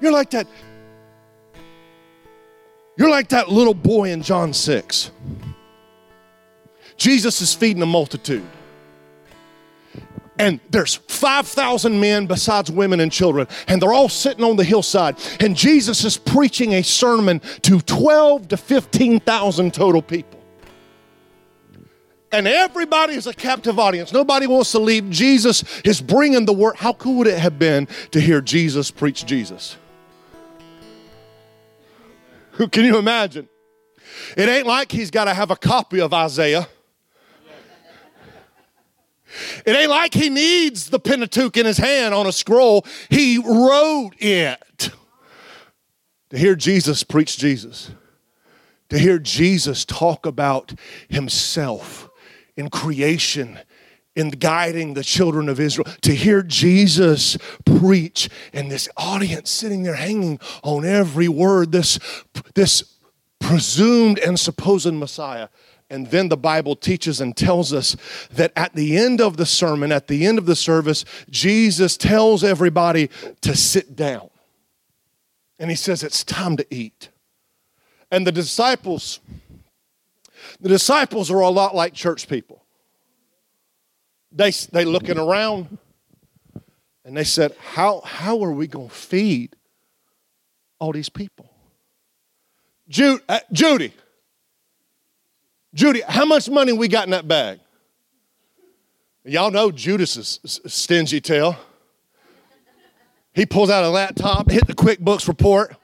You're 0.00 0.12
like 0.12 0.30
that. 0.30 0.46
You're 2.96 3.10
like 3.10 3.30
that 3.30 3.48
little 3.48 3.74
boy 3.74 4.12
in 4.12 4.22
John 4.22 4.52
6. 4.52 5.10
Jesus 6.96 7.40
is 7.40 7.52
feeding 7.52 7.82
a 7.82 7.86
multitude. 7.86 8.46
And 10.40 10.58
there's 10.70 10.94
5,000 10.94 12.00
men 12.00 12.24
besides 12.24 12.70
women 12.70 13.00
and 13.00 13.12
children, 13.12 13.46
and 13.68 13.80
they're 13.80 13.92
all 13.92 14.08
sitting 14.08 14.42
on 14.42 14.56
the 14.56 14.64
hillside. 14.64 15.16
And 15.38 15.54
Jesus 15.54 16.02
is 16.02 16.16
preaching 16.16 16.72
a 16.72 16.82
sermon 16.82 17.40
to 17.60 17.78
12 17.82 18.48
to 18.48 18.56
15,000 18.56 19.74
total 19.74 20.00
people. 20.00 20.40
And 22.32 22.48
everybody 22.48 23.16
is 23.16 23.26
a 23.26 23.34
captive 23.34 23.78
audience. 23.78 24.14
Nobody 24.14 24.46
wants 24.46 24.72
to 24.72 24.78
leave. 24.78 25.10
Jesus 25.10 25.62
is 25.82 26.00
bringing 26.00 26.46
the 26.46 26.54
word. 26.54 26.76
How 26.76 26.94
cool 26.94 27.16
would 27.16 27.26
it 27.26 27.38
have 27.38 27.58
been 27.58 27.86
to 28.12 28.20
hear 28.20 28.40
Jesus 28.40 28.90
preach 28.90 29.26
Jesus? 29.26 29.76
Can 32.70 32.86
you 32.86 32.96
imagine? 32.96 33.46
It 34.38 34.48
ain't 34.48 34.66
like 34.66 34.90
he's 34.90 35.10
got 35.10 35.24
to 35.26 35.34
have 35.34 35.50
a 35.50 35.56
copy 35.56 36.00
of 36.00 36.14
Isaiah. 36.14 36.66
It 39.66 39.72
ain't 39.72 39.90
like 39.90 40.14
he 40.14 40.28
needs 40.28 40.90
the 40.90 40.98
Pentateuch 40.98 41.56
in 41.56 41.66
his 41.66 41.78
hand 41.78 42.14
on 42.14 42.26
a 42.26 42.32
scroll. 42.32 42.84
He 43.08 43.38
wrote 43.38 44.12
it. 44.18 44.90
To 46.30 46.38
hear 46.38 46.54
Jesus 46.54 47.02
preach 47.02 47.38
Jesus, 47.38 47.90
to 48.88 48.98
hear 48.98 49.18
Jesus 49.18 49.84
talk 49.84 50.26
about 50.26 50.72
himself 51.08 52.08
in 52.56 52.70
creation, 52.70 53.58
in 54.14 54.30
guiding 54.30 54.94
the 54.94 55.02
children 55.02 55.48
of 55.48 55.58
Israel, 55.58 55.88
to 56.02 56.14
hear 56.14 56.42
Jesus 56.42 57.36
preach, 57.64 58.28
and 58.52 58.70
this 58.70 58.88
audience 58.96 59.50
sitting 59.50 59.82
there 59.82 59.96
hanging 59.96 60.38
on 60.62 60.84
every 60.84 61.26
word, 61.26 61.72
this, 61.72 61.98
this 62.54 62.96
presumed 63.40 64.18
and 64.20 64.38
supposed 64.38 64.94
Messiah. 64.94 65.48
And 65.90 66.06
then 66.06 66.28
the 66.28 66.36
Bible 66.36 66.76
teaches 66.76 67.20
and 67.20 67.36
tells 67.36 67.72
us 67.72 67.96
that 68.30 68.52
at 68.54 68.74
the 68.74 68.96
end 68.96 69.20
of 69.20 69.36
the 69.36 69.44
sermon, 69.44 69.90
at 69.90 70.06
the 70.06 70.24
end 70.24 70.38
of 70.38 70.46
the 70.46 70.54
service, 70.54 71.04
Jesus 71.28 71.96
tells 71.96 72.44
everybody 72.44 73.10
to 73.40 73.56
sit 73.56 73.96
down. 73.96 74.30
And 75.58 75.68
he 75.68 75.76
says, 75.76 76.04
It's 76.04 76.22
time 76.22 76.56
to 76.58 76.66
eat. 76.70 77.08
And 78.10 78.24
the 78.24 78.32
disciples, 78.32 79.18
the 80.60 80.68
disciples 80.68 81.28
are 81.30 81.40
a 81.40 81.50
lot 81.50 81.74
like 81.74 81.92
church 81.92 82.28
people. 82.28 82.64
They, 84.30 84.52
they 84.72 84.84
looking 84.84 85.18
around 85.18 85.76
and 87.04 87.16
they 87.16 87.24
said, 87.24 87.56
How, 87.60 88.00
how 88.04 88.40
are 88.44 88.52
we 88.52 88.68
going 88.68 88.88
to 88.88 88.94
feed 88.94 89.56
all 90.78 90.92
these 90.92 91.08
people? 91.08 91.50
Jude, 92.88 93.22
uh, 93.28 93.40
Judy, 93.52 93.92
Judy, 95.72 96.02
how 96.06 96.24
much 96.24 96.48
money 96.50 96.72
we 96.72 96.88
got 96.88 97.04
in 97.04 97.10
that 97.10 97.28
bag? 97.28 97.60
Y'all 99.24 99.50
know 99.50 99.70
Judas's 99.70 100.40
stingy 100.66 101.20
tail. 101.20 101.56
He 103.32 103.46
pulls 103.46 103.70
out 103.70 103.84
a 103.84 103.88
laptop, 103.88 104.50
hit 104.50 104.66
the 104.66 104.74
QuickBooks 104.74 105.28
report. 105.28 105.76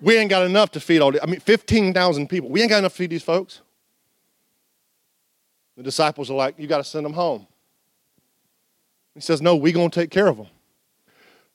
We 0.00 0.16
ain't 0.16 0.30
got 0.30 0.46
enough 0.46 0.70
to 0.72 0.80
feed 0.80 1.00
all 1.00 1.12
the, 1.12 1.22
I 1.22 1.26
mean, 1.26 1.40
15,000 1.40 2.28
people. 2.28 2.48
We 2.48 2.60
ain't 2.60 2.70
got 2.70 2.78
enough 2.78 2.92
to 2.92 2.98
feed 2.98 3.10
these 3.10 3.22
folks. 3.22 3.60
The 5.76 5.82
disciples 5.82 6.30
are 6.30 6.34
like, 6.34 6.58
you 6.58 6.66
got 6.66 6.78
to 6.78 6.84
send 6.84 7.04
them 7.04 7.12
home. 7.12 7.46
He 9.14 9.20
says, 9.20 9.42
no, 9.42 9.56
we 9.56 9.72
going 9.72 9.90
to 9.90 10.00
take 10.00 10.10
care 10.10 10.26
of 10.26 10.36
them. 10.36 10.46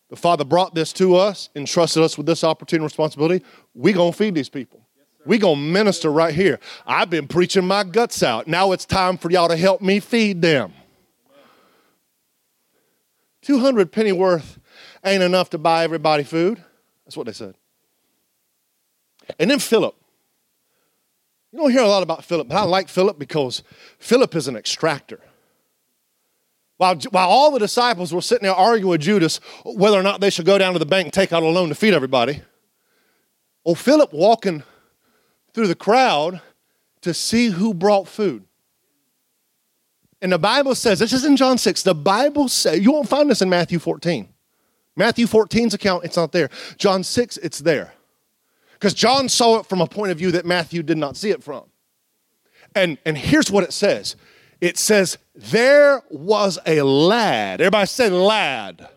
The 0.10 0.16
Father 0.16 0.44
brought 0.44 0.76
this 0.76 0.92
to 0.94 1.16
us, 1.16 1.50
entrusted 1.56 2.04
us 2.04 2.18
with 2.18 2.26
this 2.26 2.44
opportunity 2.44 2.82
and 2.82 2.86
responsibility. 2.86 3.44
we 3.74 3.94
going 3.94 4.12
to 4.12 4.18
feed 4.18 4.36
these 4.36 4.50
people. 4.50 4.82
We 5.26 5.38
to 5.38 5.56
minister 5.56 6.12
right 6.12 6.34
here. 6.34 6.60
I've 6.86 7.10
been 7.10 7.28
preaching 7.28 7.66
my 7.66 7.84
guts 7.84 8.24
out. 8.24 8.48
Now 8.48 8.72
it's 8.72 8.86
time 8.86 9.18
for 9.18 9.30
y'all 9.30 9.50
to 9.50 9.58
help 9.58 9.82
me 9.82 10.00
feed 10.00 10.42
them. 10.42 10.74
200 13.44 13.92
penny 13.92 14.12
worth 14.12 14.60
ain't 15.04 15.24
enough 15.24 15.50
to 15.52 15.58
buy 15.58 15.84
everybody 15.84 16.24
food. 16.24 16.64
That's 17.06 17.18
what 17.18 17.26
they 17.26 17.34
said. 17.34 17.56
And 19.40 19.50
then 19.50 19.60
Philip. 19.60 19.96
You 21.52 21.60
don't 21.60 21.72
hear 21.72 21.82
a 21.82 21.88
lot 21.88 22.02
about 22.02 22.24
Philip, 22.24 22.48
but 22.48 22.56
I 22.56 22.64
like 22.64 22.88
Philip 22.88 23.20
because 23.20 23.62
Philip 24.00 24.36
is 24.36 24.48
an 24.48 24.56
extractor. 24.56 25.20
While, 26.78 26.96
while 27.12 27.30
all 27.30 27.52
the 27.52 27.60
disciples 27.60 28.14
were 28.14 28.22
sitting 28.22 28.44
there 28.44 28.56
arguing 28.56 28.90
with 28.90 29.02
Judas 29.02 29.40
whether 29.66 30.00
or 30.00 30.04
not 30.04 30.22
they 30.22 30.30
should 30.30 30.46
go 30.46 30.58
down 30.58 30.74
to 30.74 30.80
the 30.80 30.86
bank 30.86 31.06
and 31.06 31.14
take 31.14 31.34
out 31.34 31.44
a 31.44 31.46
loan 31.46 31.70
to 31.70 31.76
feed 31.76 31.94
everybody, 31.94 32.42
oh, 33.66 33.76
Philip 33.76 34.14
walking 34.14 34.64
through 35.54 35.68
the 35.68 35.76
crowd 35.76 36.42
to 37.02 37.14
see 37.14 37.48
who 37.50 37.74
brought 37.74 38.08
food. 38.08 38.46
And 40.22 40.32
the 40.32 40.40
Bible 40.40 40.76
says, 40.76 41.00
this 41.00 41.14
is 41.14 41.26
in 41.26 41.36
John 41.36 41.58
6, 41.58 41.84
the 41.84 41.96
Bible 41.96 42.48
says, 42.48 42.80
you 42.80 42.92
won't 42.92 43.10
find 43.10 43.30
this 43.30 43.42
in 43.42 43.50
Matthew 43.50 43.80
14. 43.80 44.30
Matthew 44.96 45.26
14's 45.26 45.74
account, 45.74 46.04
it's 46.06 46.18
not 46.18 46.32
there. 46.32 46.50
John 46.78 47.04
6, 47.04 47.38
it's 47.38 47.60
there. 47.60 47.94
Because 48.74 48.94
John 48.94 49.30
saw 49.30 49.60
it 49.60 49.66
from 49.66 49.82
a 49.82 49.88
point 49.88 50.12
of 50.12 50.18
view 50.18 50.32
that 50.32 50.46
Matthew 50.46 50.84
did 50.84 50.98
not 50.98 51.18
see 51.18 51.32
it 51.32 51.44
from. 51.44 51.64
And, 52.76 52.98
and 53.06 53.18
here's 53.18 53.52
what 53.52 53.64
it 53.64 53.74
says 53.74 54.16
it 54.60 54.78
says, 54.78 55.18
There 55.36 56.02
was 56.10 56.60
a 56.66 56.82
lad. 56.82 57.62
Everybody 57.62 57.88
said 57.88 58.12
lad. 58.12 58.88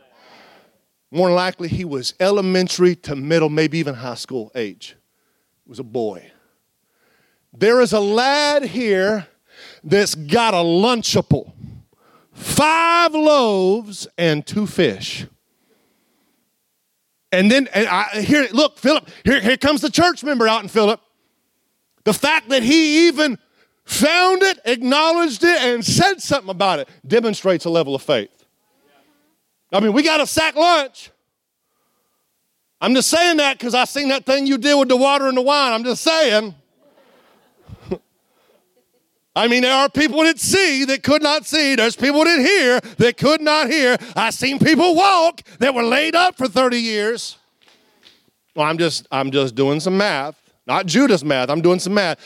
More 1.11 1.29
than 1.29 1.37
likely, 1.37 1.69
he 1.69 1.85
was 1.85 2.15
elementary 2.19 2.97
to 2.97 3.15
middle, 3.15 3.49
maybe 3.49 3.79
even 3.79 3.95
high 3.95 4.15
school 4.15 4.51
age. 4.55 4.97
He 5.65 5.69
was 5.69 5.79
a 5.79 5.85
boy. 5.85 6.31
There 7.57 7.81
is 7.81 7.93
a 7.93 8.01
lad 8.01 8.65
here 8.65 9.29
that's 9.83 10.15
got 10.15 10.55
a 10.55 10.59
lunchable 10.59 11.53
five 12.33 13.15
loaves 13.15 14.07
and 14.19 14.47
two 14.47 14.67
fish. 14.67 15.27
And 17.33 17.51
then 17.51 17.69
and 17.73 17.89
I, 17.89 18.23
here, 18.23 18.47
look, 18.53 18.79
Philip, 18.79 19.09
here, 19.25 19.41
here 19.41 19.57
comes 19.57 19.81
the 19.81 19.91
church 19.91 20.23
member 20.23 20.47
out 20.47 20.63
in 20.63 20.69
Philip. 20.69 21.01
The 22.05 22.13
fact 22.13 22.51
that 22.51 22.63
he 22.63 23.09
even 23.09 23.39
found 23.85 24.43
it, 24.43 24.59
acknowledged 24.65 25.43
it, 25.43 25.61
and 25.61 25.85
said 25.85 26.23
something 26.23 26.51
about 26.51 26.79
it 26.81 26.89
demonstrates 27.07 27.65
a 27.65 27.71
level 27.71 27.95
of 27.95 28.03
faith. 28.03 28.45
I 29.73 29.81
mean, 29.81 29.93
we 29.93 30.03
got 30.03 30.21
a 30.21 30.27
sack 30.27 30.55
lunch. 30.55 31.11
I'm 32.81 32.95
just 32.95 33.09
saying 33.09 33.39
that 33.39 33.59
because 33.59 33.75
I 33.75 33.85
seen 33.85 34.09
that 34.09 34.27
thing 34.27 34.47
you 34.47 34.59
did 34.59 34.79
with 34.79 34.89
the 34.89 34.97
water 34.97 35.27
and 35.27 35.37
the 35.37 35.43
wine. 35.43 35.73
I'm 35.73 35.85
just 35.85 36.03
saying. 36.03 36.55
I 39.37 39.49
mean, 39.49 39.63
there 39.63 39.75
are 39.75 39.89
people 39.89 40.23
that 40.23 40.39
see 40.39 40.85
that 40.85 41.03
could 41.03 41.23
not 41.23 41.45
see. 41.45 41.75
There's 41.75 41.97
people 41.97 42.23
that 42.25 42.39
hear 42.39 42.81
that 42.99 43.17
could 43.17 43.41
not 43.41 43.69
hear. 43.69 43.97
I've 44.15 44.35
seen 44.35 44.59
people 44.59 44.95
walk 44.95 45.43
that 45.59 45.75
were 45.75 45.83
laid 45.83 46.15
up 46.15 46.37
for 46.37 46.47
30 46.47 46.79
years. 46.79 47.37
Well, 48.55 48.67
I'm 48.67 48.79
just 48.79 49.09
I'm 49.11 49.31
just 49.33 49.55
doing 49.55 49.81
some 49.81 49.97
math. 49.97 50.41
Not 50.67 50.87
Judas 50.87 51.25
math. 51.25 51.51
I'm 51.51 51.61
doing 51.61 51.81
some 51.81 51.95
math 51.95 52.19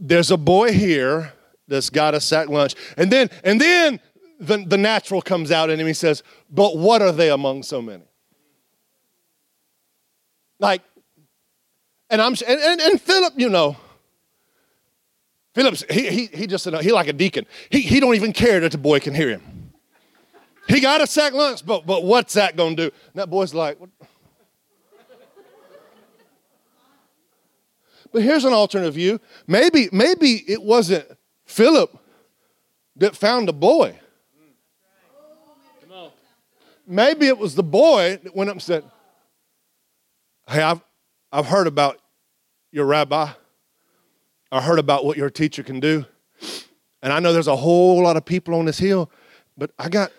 there's 0.00 0.30
a 0.30 0.36
boy 0.36 0.72
here 0.72 1.32
that's 1.68 1.90
got 1.90 2.14
a 2.14 2.20
sack 2.20 2.48
lunch. 2.48 2.74
And 2.96 3.10
then, 3.10 3.30
and 3.42 3.60
then 3.60 4.00
the, 4.38 4.64
the 4.66 4.78
natural 4.78 5.22
comes 5.22 5.50
out 5.50 5.70
in 5.70 5.80
him. 5.80 5.86
He 5.86 5.94
says, 5.94 6.22
But 6.50 6.76
what 6.76 7.02
are 7.02 7.12
they 7.12 7.30
among 7.30 7.62
so 7.62 7.80
many? 7.80 8.04
Like, 10.58 10.82
and 12.10 12.20
I'm 12.20 12.34
and, 12.46 12.60
and, 12.60 12.80
and 12.80 13.00
Philip, 13.00 13.34
you 13.36 13.48
know, 13.48 13.76
Philip's 15.54 15.84
he 15.90 16.08
he 16.08 16.26
he 16.26 16.46
just 16.46 16.68
he 16.68 16.92
like 16.92 17.08
a 17.08 17.12
deacon. 17.12 17.46
He 17.70 17.80
he 17.80 18.00
don't 18.00 18.14
even 18.14 18.32
care 18.32 18.60
that 18.60 18.72
the 18.72 18.78
boy 18.78 19.00
can 19.00 19.14
hear 19.14 19.30
him. 19.30 19.72
He 20.68 20.80
got 20.80 21.00
a 21.00 21.06
sack 21.06 21.32
lunch, 21.32 21.64
but 21.64 21.86
but 21.86 22.04
what's 22.04 22.34
that 22.34 22.56
gonna 22.56 22.76
do? 22.76 22.84
And 22.84 23.14
that 23.14 23.30
boy's 23.30 23.54
like, 23.54 23.78
what? 23.78 23.90
But 28.14 28.22
here's 28.22 28.44
an 28.44 28.52
alternative 28.52 28.94
view. 28.94 29.20
Maybe, 29.48 29.88
maybe 29.90 30.44
it 30.46 30.62
wasn't 30.62 31.04
Philip 31.46 31.98
that 32.94 33.16
found 33.16 33.48
the 33.48 33.52
boy. 33.52 33.98
Maybe 36.86 37.26
it 37.26 37.36
was 37.36 37.56
the 37.56 37.64
boy 37.64 38.20
that 38.22 38.36
went 38.36 38.50
up 38.50 38.54
and 38.54 38.62
said, 38.62 38.84
Hey, 40.46 40.62
I've, 40.62 40.80
I've 41.32 41.46
heard 41.46 41.66
about 41.66 41.98
your 42.70 42.84
rabbi. 42.84 43.32
I 44.54 44.60
heard 44.60 44.78
about 44.78 45.04
what 45.04 45.16
your 45.16 45.30
teacher 45.30 45.64
can 45.64 45.80
do. 45.80 46.06
And 47.02 47.12
I 47.12 47.18
know 47.18 47.32
there's 47.32 47.48
a 47.48 47.56
whole 47.56 48.00
lot 48.00 48.16
of 48.16 48.24
people 48.24 48.54
on 48.54 48.66
this 48.66 48.78
hill, 48.78 49.10
but 49.58 49.72
I 49.80 49.88
got, 49.88 50.12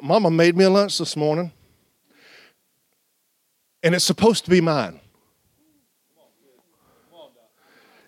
Mama 0.00 0.30
made 0.30 0.56
me 0.56 0.62
a 0.62 0.70
lunch 0.70 0.96
this 0.96 1.16
morning, 1.16 1.50
and 3.82 3.92
it's 3.92 4.04
supposed 4.04 4.44
to 4.44 4.50
be 4.50 4.60
mine. 4.60 5.00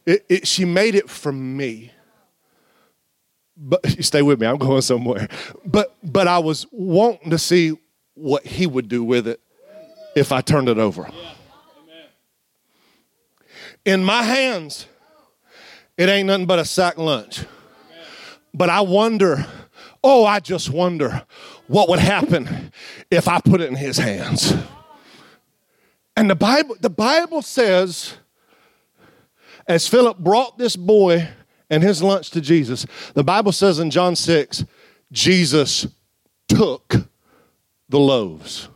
It, 0.07 0.25
it, 0.29 0.47
she 0.47 0.65
made 0.65 0.95
it 0.95 1.11
for 1.11 1.33
me. 1.33 1.91
But 3.57 3.85
stay 4.05 4.23
with 4.23 4.41
me, 4.41 4.47
I'm 4.47 4.59
going 4.59 4.83
somewhere. 4.83 5.27
But 5.65 5.97
but 6.01 6.29
I 6.29 6.39
was 6.39 6.65
wanting 6.71 7.31
to 7.31 7.39
see 7.39 7.77
what 8.15 8.47
he 8.47 8.69
would 8.69 8.89
do 8.89 9.03
with 9.03 9.27
it 9.27 9.41
if 10.15 10.31
I 10.31 10.43
turned 10.43 10.69
it 10.69 10.79
over. 10.79 11.11
In 13.85 14.05
my 14.05 14.23
hands, 14.23 14.87
it 15.97 16.09
ain't 16.09 16.27
nothing 16.27 16.47
but 16.47 16.59
a 16.59 16.65
sack 16.65 16.99
lunch. 16.99 17.45
but 18.55 18.71
I 18.71 18.81
wonder, 18.81 19.47
oh, 20.03 20.25
I 20.25 20.41
just 20.41 20.71
wonder 20.71 21.25
what 21.67 21.89
would 21.89 21.99
happen 21.99 22.73
if 23.11 23.29
I 23.29 23.41
put 23.41 23.61
it 23.61 23.69
in 23.69 23.77
his 23.77 23.99
hands. 23.99 24.55
And 26.17 26.29
the 26.29 26.35
Bible, 26.35 26.77
the 26.81 26.91
Bible 26.91 27.43
says, 27.43 28.15
as 29.67 29.89
Philip 29.89 30.19
brought 30.19 30.59
this 30.59 30.77
boy 30.77 31.29
and 31.71 31.83
his 31.83 32.03
lunch 32.03 32.31
to 32.31 32.41
Jesus, 32.41 32.87
the 33.15 33.25
Bible 33.25 33.53
says 33.53 33.79
in 33.79 33.91
John 33.91 34.17
6, 34.17 34.65
Jesus 35.11 35.87
took 36.49 37.09
the 37.89 37.99
loaves. 37.99 38.69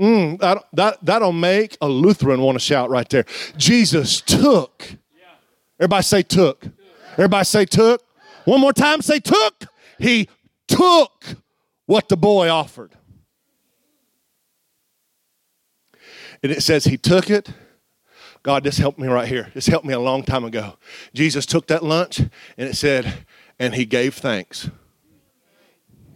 Mm, 0.00 0.38
that, 0.40 0.64
that, 0.72 0.98
that'll 1.02 1.32
make 1.32 1.76
a 1.80 1.88
Lutheran 1.88 2.40
want 2.40 2.56
to 2.56 2.60
shout 2.60 2.88
right 2.90 3.08
there. 3.08 3.26
Jesus 3.56 4.20
took. 4.22 4.96
Everybody 5.80 6.02
say 6.02 6.22
took. 6.22 6.66
Everybody 7.12 7.44
say 7.44 7.64
took. 7.64 8.02
One 8.44 8.60
more 8.60 8.74
time, 8.74 9.00
say 9.00 9.18
took. 9.18 9.64
He 9.98 10.28
took 10.68 11.24
what 11.86 12.08
the 12.10 12.18
boy 12.18 12.50
offered. 12.50 12.92
And 16.42 16.52
it 16.52 16.62
says 16.62 16.84
he 16.84 16.98
took 16.98 17.30
it. 17.30 17.50
God, 18.42 18.62
this 18.62 18.78
helped 18.78 18.98
me 18.98 19.08
right 19.08 19.28
here. 19.28 19.50
This 19.54 19.66
helped 19.66 19.86
me 19.86 19.92
a 19.92 20.00
long 20.00 20.22
time 20.22 20.44
ago. 20.44 20.76
Jesus 21.14 21.46
took 21.46 21.66
that 21.68 21.82
lunch 21.82 22.18
and 22.20 22.30
it 22.56 22.76
said, 22.76 23.26
and 23.58 23.74
he 23.74 23.84
gave 23.84 24.14
thanks. 24.14 24.70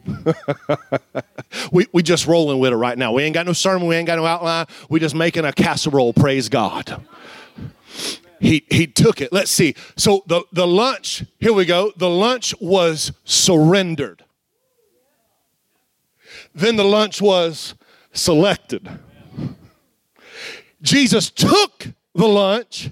we 1.72 1.87
we 1.92 2.03
just 2.03 2.27
rolling 2.27 2.59
with 2.59 2.72
it 2.72 2.77
right 2.77 2.98
now. 2.98 3.12
We 3.12 3.22
ain't 3.22 3.33
got 3.35 3.46
no 3.46 3.55
sermon, 3.55 3.88
we 3.88 3.96
ain't 3.96 4.07
got 4.07 4.16
no 4.16 4.27
outline. 4.27 4.66
We 4.90 5.00
just 5.00 5.14
making 5.14 5.46
a 5.46 5.53
casserole, 5.53 6.12
praise 6.12 6.50
God. 6.50 7.03
He 8.44 8.66
he 8.70 8.87
took 8.87 9.22
it. 9.22 9.33
Let's 9.33 9.50
see. 9.50 9.74
So 9.96 10.22
the, 10.26 10.42
the 10.52 10.66
lunch, 10.66 11.24
here 11.40 11.54
we 11.54 11.64
go. 11.64 11.92
The 11.96 12.11
lunch 12.11 12.54
was 12.61 13.11
surrendered. 13.24 14.22
Then 16.54 16.76
the 16.76 16.85
lunch 16.85 17.22
was 17.22 17.74
selected. 18.12 18.87
Jesus 20.83 21.30
took 21.30 21.87
the 22.14 22.28
lunch 22.28 22.90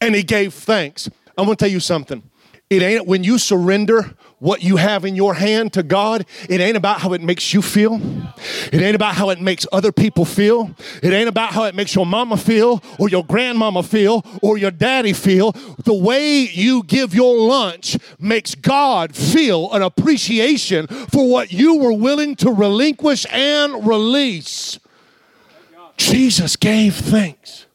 and 0.00 0.12
he 0.12 0.24
gave 0.24 0.52
thanks. 0.52 1.08
I'm 1.38 1.44
gonna 1.44 1.54
tell 1.54 1.70
you 1.70 1.78
something. 1.78 2.28
It 2.72 2.80
ain't 2.80 3.06
when 3.06 3.22
you 3.22 3.36
surrender 3.36 4.14
what 4.38 4.62
you 4.62 4.76
have 4.76 5.04
in 5.04 5.14
your 5.14 5.34
hand 5.34 5.74
to 5.74 5.82
God, 5.82 6.24
it 6.48 6.58
ain't 6.58 6.78
about 6.78 7.02
how 7.02 7.12
it 7.12 7.20
makes 7.20 7.52
you 7.52 7.60
feel. 7.60 8.00
It 8.72 8.80
ain't 8.80 8.94
about 8.94 9.14
how 9.14 9.28
it 9.28 9.42
makes 9.42 9.66
other 9.70 9.92
people 9.92 10.24
feel. 10.24 10.74
It 11.02 11.12
ain't 11.12 11.28
about 11.28 11.52
how 11.52 11.64
it 11.64 11.74
makes 11.74 11.94
your 11.94 12.06
mama 12.06 12.38
feel 12.38 12.82
or 12.98 13.10
your 13.10 13.26
grandmama 13.26 13.82
feel 13.82 14.24
or 14.40 14.56
your 14.56 14.70
daddy 14.70 15.12
feel. 15.12 15.52
The 15.84 15.92
way 15.92 16.40
you 16.40 16.82
give 16.84 17.14
your 17.14 17.36
lunch 17.46 17.98
makes 18.18 18.54
God 18.54 19.14
feel 19.14 19.70
an 19.72 19.82
appreciation 19.82 20.86
for 20.86 21.28
what 21.28 21.52
you 21.52 21.76
were 21.76 21.92
willing 21.92 22.36
to 22.36 22.50
relinquish 22.50 23.26
and 23.30 23.86
release. 23.86 24.78
Jesus 25.98 26.56
gave 26.56 26.94
thanks. 26.94 27.66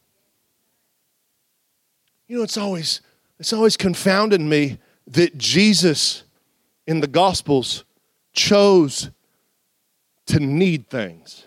You 2.26 2.38
know, 2.38 2.42
it's 2.42 2.58
always 2.58 3.00
it's 3.38 3.52
always 3.52 3.76
confounded 3.76 4.40
me 4.40 4.78
that 5.08 5.36
Jesus 5.38 6.24
in 6.86 7.00
the 7.00 7.06
Gospels 7.06 7.84
chose 8.32 9.10
to 10.26 10.38
need 10.38 10.88
things. 10.88 11.46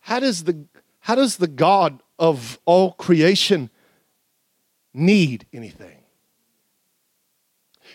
How 0.00 0.20
does 0.20 0.44
the, 0.44 0.64
how 1.00 1.14
does 1.14 1.36
the 1.36 1.48
God 1.48 2.02
of 2.18 2.58
all 2.64 2.92
creation 2.92 3.70
need 4.94 5.46
anything? 5.52 5.98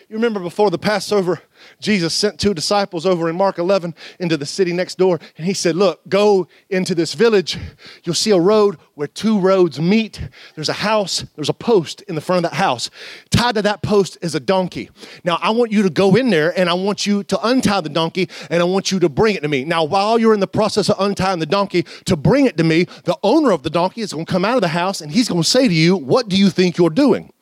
You 0.08 0.16
remember 0.16 0.40
before 0.40 0.70
the 0.70 0.78
Passover, 0.78 1.40
Jesus 1.80 2.14
sent 2.14 2.40
two 2.40 2.54
disciples 2.54 3.06
over 3.06 3.28
in 3.28 3.36
Mark 3.36 3.58
11 3.58 3.94
into 4.18 4.36
the 4.36 4.46
city 4.46 4.72
next 4.72 4.98
door, 4.98 5.20
and 5.36 5.46
he 5.46 5.54
said, 5.54 5.76
Look, 5.76 6.00
go 6.08 6.48
into 6.70 6.94
this 6.94 7.14
village. 7.14 7.58
You'll 8.02 8.14
see 8.14 8.30
a 8.32 8.40
road 8.40 8.78
where 8.94 9.06
two 9.06 9.38
roads 9.38 9.80
meet. 9.80 10.28
There's 10.56 10.68
a 10.68 10.74
house, 10.74 11.24
there's 11.36 11.48
a 11.48 11.54
post 11.54 12.02
in 12.02 12.14
the 12.14 12.20
front 12.20 12.44
of 12.44 12.50
that 12.50 12.56
house. 12.56 12.90
Tied 13.30 13.54
to 13.54 13.62
that 13.62 13.82
post 13.82 14.18
is 14.22 14.34
a 14.34 14.40
donkey. 14.40 14.90
Now, 15.22 15.38
I 15.40 15.50
want 15.50 15.70
you 15.70 15.82
to 15.82 15.90
go 15.90 16.16
in 16.16 16.30
there 16.30 16.58
and 16.58 16.68
I 16.68 16.74
want 16.74 17.06
you 17.06 17.22
to 17.24 17.46
untie 17.46 17.80
the 17.80 17.88
donkey 17.88 18.28
and 18.50 18.60
I 18.60 18.64
want 18.64 18.90
you 18.90 18.98
to 18.98 19.08
bring 19.08 19.36
it 19.36 19.42
to 19.42 19.48
me. 19.48 19.64
Now, 19.64 19.84
while 19.84 20.18
you're 20.18 20.34
in 20.34 20.40
the 20.40 20.48
process 20.48 20.88
of 20.88 20.96
untying 20.98 21.38
the 21.38 21.46
donkey 21.46 21.84
to 22.06 22.16
bring 22.16 22.46
it 22.46 22.56
to 22.56 22.64
me, 22.64 22.84
the 23.04 23.16
owner 23.22 23.52
of 23.52 23.62
the 23.62 23.70
donkey 23.70 24.00
is 24.00 24.12
going 24.12 24.26
to 24.26 24.32
come 24.32 24.44
out 24.44 24.56
of 24.56 24.62
the 24.62 24.68
house 24.68 25.00
and 25.00 25.12
he's 25.12 25.28
going 25.28 25.42
to 25.42 25.48
say 25.48 25.68
to 25.68 25.74
you, 25.74 25.96
What 25.96 26.28
do 26.28 26.36
you 26.36 26.50
think 26.50 26.76
you're 26.76 26.90
doing? 26.90 27.32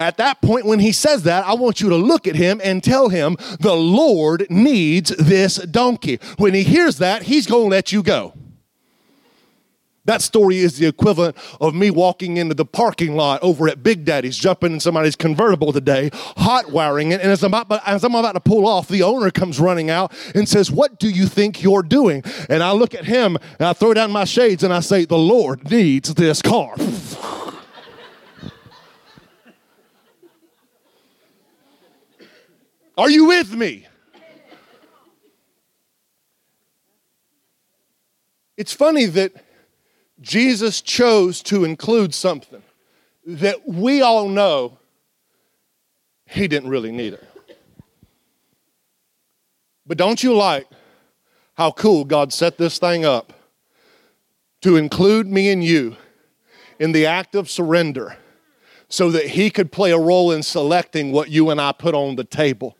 At 0.00 0.16
that 0.18 0.40
point, 0.40 0.66
when 0.66 0.78
he 0.78 0.92
says 0.92 1.22
that, 1.24 1.46
I 1.46 1.54
want 1.54 1.80
you 1.80 1.88
to 1.90 1.96
look 1.96 2.26
at 2.26 2.36
him 2.36 2.60
and 2.62 2.82
tell 2.82 3.08
him, 3.08 3.36
The 3.60 3.74
Lord 3.74 4.46
needs 4.50 5.10
this 5.10 5.56
donkey. 5.56 6.18
When 6.36 6.54
he 6.54 6.62
hears 6.62 6.98
that, 6.98 7.22
he's 7.22 7.46
going 7.46 7.64
to 7.64 7.70
let 7.70 7.92
you 7.92 8.02
go. 8.02 8.34
That 10.06 10.22
story 10.22 10.58
is 10.58 10.78
the 10.78 10.86
equivalent 10.86 11.36
of 11.60 11.74
me 11.74 11.90
walking 11.90 12.36
into 12.36 12.54
the 12.54 12.64
parking 12.64 13.16
lot 13.16 13.42
over 13.42 13.68
at 13.68 13.82
Big 13.82 14.04
Daddy's, 14.04 14.36
jumping 14.36 14.74
in 14.74 14.80
somebody's 14.80 15.16
convertible 15.16 15.72
today, 15.72 16.10
hot 16.14 16.70
wiring 16.70 17.10
it, 17.10 17.20
and 17.20 17.30
as 17.30 17.42
I'm, 17.42 17.52
about, 17.52 17.86
as 17.86 18.04
I'm 18.04 18.14
about 18.14 18.32
to 18.32 18.40
pull 18.40 18.68
off, 18.68 18.86
the 18.86 19.02
owner 19.02 19.32
comes 19.32 19.58
running 19.58 19.90
out 19.90 20.12
and 20.34 20.48
says, 20.48 20.70
What 20.70 21.00
do 21.00 21.10
you 21.10 21.26
think 21.26 21.60
you're 21.60 21.82
doing? 21.82 22.22
And 22.48 22.62
I 22.62 22.70
look 22.70 22.94
at 22.94 23.04
him 23.04 23.36
and 23.58 23.68
I 23.68 23.72
throw 23.72 23.94
down 23.94 24.12
my 24.12 24.24
shades 24.24 24.62
and 24.62 24.72
I 24.72 24.80
say, 24.80 25.04
The 25.04 25.18
Lord 25.18 25.68
needs 25.70 26.14
this 26.14 26.40
car. 26.40 26.76
Are 32.96 33.10
you 33.10 33.26
with 33.26 33.52
me? 33.52 33.86
It's 38.56 38.72
funny 38.72 39.04
that 39.06 39.32
Jesus 40.20 40.80
chose 40.80 41.42
to 41.42 41.64
include 41.64 42.14
something 42.14 42.62
that 43.26 43.68
we 43.68 44.00
all 44.00 44.28
know 44.28 44.78
he 46.24 46.48
didn't 46.48 46.70
really 46.70 46.90
need 46.90 47.12
it. 47.12 47.24
But 49.86 49.98
don't 49.98 50.22
you 50.22 50.34
like 50.34 50.66
how 51.54 51.70
cool 51.70 52.04
God 52.04 52.32
set 52.32 52.56
this 52.56 52.78
thing 52.78 53.04
up 53.04 53.32
to 54.62 54.76
include 54.76 55.26
me 55.26 55.50
and 55.50 55.62
you 55.62 55.96
in 56.78 56.92
the 56.92 57.04
act 57.06 57.34
of 57.34 57.50
surrender 57.50 58.16
so 58.88 59.10
that 59.10 59.28
he 59.28 59.50
could 59.50 59.70
play 59.70 59.92
a 59.92 59.98
role 59.98 60.32
in 60.32 60.42
selecting 60.42 61.12
what 61.12 61.30
you 61.30 61.50
and 61.50 61.60
I 61.60 61.72
put 61.72 61.94
on 61.94 62.16
the 62.16 62.24
table? 62.24 62.76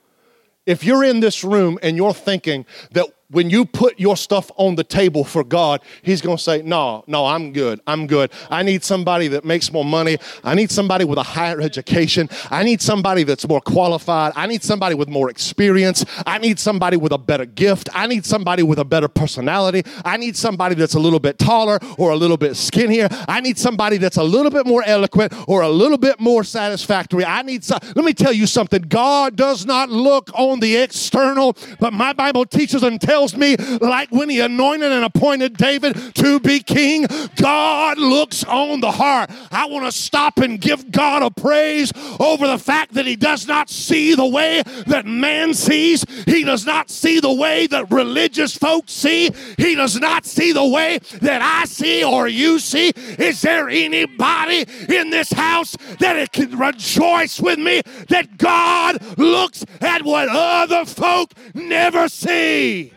If 0.66 0.84
you're 0.84 1.04
in 1.04 1.20
this 1.20 1.44
room 1.44 1.78
and 1.82 1.96
you're 1.96 2.12
thinking 2.12 2.66
that 2.90 3.06
when 3.30 3.50
you 3.50 3.64
put 3.64 3.98
your 3.98 4.16
stuff 4.16 4.50
on 4.56 4.76
the 4.76 4.84
table 4.84 5.24
for 5.24 5.42
God, 5.42 5.82
He's 6.02 6.20
going 6.20 6.36
to 6.36 6.42
say, 6.42 6.62
No, 6.62 7.04
no, 7.06 7.26
I'm 7.26 7.52
good. 7.52 7.80
I'm 7.86 8.06
good. 8.06 8.30
I 8.50 8.62
need 8.62 8.84
somebody 8.84 9.28
that 9.28 9.44
makes 9.44 9.72
more 9.72 9.84
money. 9.84 10.18
I 10.44 10.54
need 10.54 10.70
somebody 10.70 11.04
with 11.04 11.18
a 11.18 11.22
higher 11.22 11.60
education. 11.60 12.28
I 12.50 12.62
need 12.62 12.80
somebody 12.80 13.24
that's 13.24 13.46
more 13.48 13.60
qualified. 13.60 14.32
I 14.36 14.46
need 14.46 14.62
somebody 14.62 14.94
with 14.94 15.08
more 15.08 15.30
experience. 15.30 16.04
I 16.26 16.38
need 16.38 16.58
somebody 16.58 16.96
with 16.96 17.12
a 17.12 17.18
better 17.18 17.46
gift. 17.46 17.88
I 17.94 18.06
need 18.06 18.24
somebody 18.24 18.62
with 18.62 18.78
a 18.78 18.84
better 18.84 19.08
personality. 19.08 19.82
I 20.04 20.16
need 20.16 20.36
somebody 20.36 20.74
that's 20.74 20.94
a 20.94 21.00
little 21.00 21.20
bit 21.20 21.38
taller 21.38 21.78
or 21.98 22.10
a 22.10 22.16
little 22.16 22.36
bit 22.36 22.56
skinnier. 22.56 23.08
I 23.28 23.40
need 23.40 23.58
somebody 23.58 23.98
that's 23.98 24.16
a 24.16 24.22
little 24.22 24.50
bit 24.50 24.66
more 24.66 24.82
eloquent 24.84 25.32
or 25.48 25.62
a 25.62 25.68
little 25.68 25.98
bit 25.98 26.20
more 26.20 26.44
satisfactory. 26.44 27.24
I 27.24 27.42
need 27.42 27.64
some, 27.64 27.80
let 27.94 28.04
me 28.04 28.12
tell 28.12 28.32
you 28.32 28.46
something. 28.46 28.82
God 28.82 29.36
does 29.36 29.66
not 29.66 29.88
look 29.88 30.30
on 30.34 30.60
the 30.60 30.76
external, 30.76 31.56
but 31.80 31.92
my 31.92 32.12
Bible 32.12 32.46
teaches 32.46 32.82
and 32.82 33.00
tells 33.16 33.34
me, 33.34 33.56
like 33.80 34.10
when 34.10 34.28
he 34.28 34.40
anointed 34.40 34.92
and 34.92 35.02
appointed 35.02 35.56
David 35.56 36.14
to 36.16 36.38
be 36.38 36.60
king, 36.60 37.06
God 37.36 37.96
looks 37.96 38.44
on 38.44 38.82
the 38.82 38.90
heart. 38.90 39.30
I 39.50 39.64
want 39.64 39.86
to 39.86 39.92
stop 39.92 40.36
and 40.36 40.60
give 40.60 40.90
God 40.90 41.22
a 41.22 41.30
praise 41.30 41.90
over 42.20 42.46
the 42.46 42.58
fact 42.58 42.92
that 42.92 43.06
he 43.06 43.16
does 43.16 43.48
not 43.48 43.70
see 43.70 44.14
the 44.14 44.26
way 44.26 44.62
that 44.86 45.06
man 45.06 45.54
sees. 45.54 46.04
He 46.26 46.44
does 46.44 46.66
not 46.66 46.90
see 46.90 47.18
the 47.18 47.32
way 47.32 47.66
that 47.68 47.90
religious 47.90 48.54
folks 48.54 48.92
see. 48.92 49.30
He 49.56 49.74
does 49.74 49.98
not 49.98 50.26
see 50.26 50.52
the 50.52 50.68
way 50.68 50.98
that 51.22 51.40
I 51.40 51.64
see 51.64 52.04
or 52.04 52.28
you 52.28 52.58
see. 52.58 52.90
Is 53.18 53.40
there 53.40 53.70
anybody 53.70 54.66
in 54.90 55.08
this 55.08 55.32
house 55.32 55.74
that 56.00 56.16
it 56.16 56.32
can 56.32 56.58
rejoice 56.58 57.40
with 57.40 57.58
me 57.58 57.80
that 58.10 58.36
God 58.36 59.00
looks 59.16 59.64
at 59.80 60.02
what 60.02 60.28
other 60.28 60.84
folk 60.84 61.32
never 61.54 62.10
see? 62.10 62.92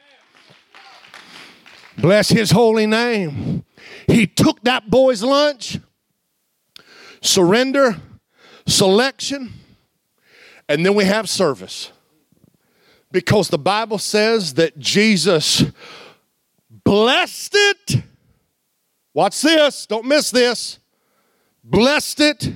Bless 2.01 2.29
his 2.29 2.51
holy 2.51 2.85
name. 2.85 3.65
He 4.07 4.25
took 4.25 4.61
that 4.63 4.89
boy's 4.89 5.21
lunch, 5.21 5.77
surrender, 7.21 7.97
selection, 8.65 9.53
and 10.67 10.85
then 10.85 10.95
we 10.95 11.03
have 11.05 11.27
service. 11.27 11.91
Because 13.11 13.49
the 13.49 13.57
Bible 13.57 13.97
says 13.97 14.53
that 14.53 14.77
Jesus 14.77 15.63
blessed 16.83 17.55
it. 17.55 18.03
Watch 19.13 19.41
this, 19.41 19.85
don't 19.85 20.05
miss 20.05 20.31
this. 20.31 20.79
Blessed 21.63 22.19
it, 22.21 22.51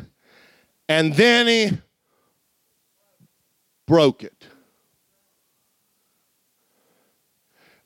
and 0.88 1.14
then 1.16 1.48
he 1.48 1.78
broke 3.86 4.24
it. 4.24 4.48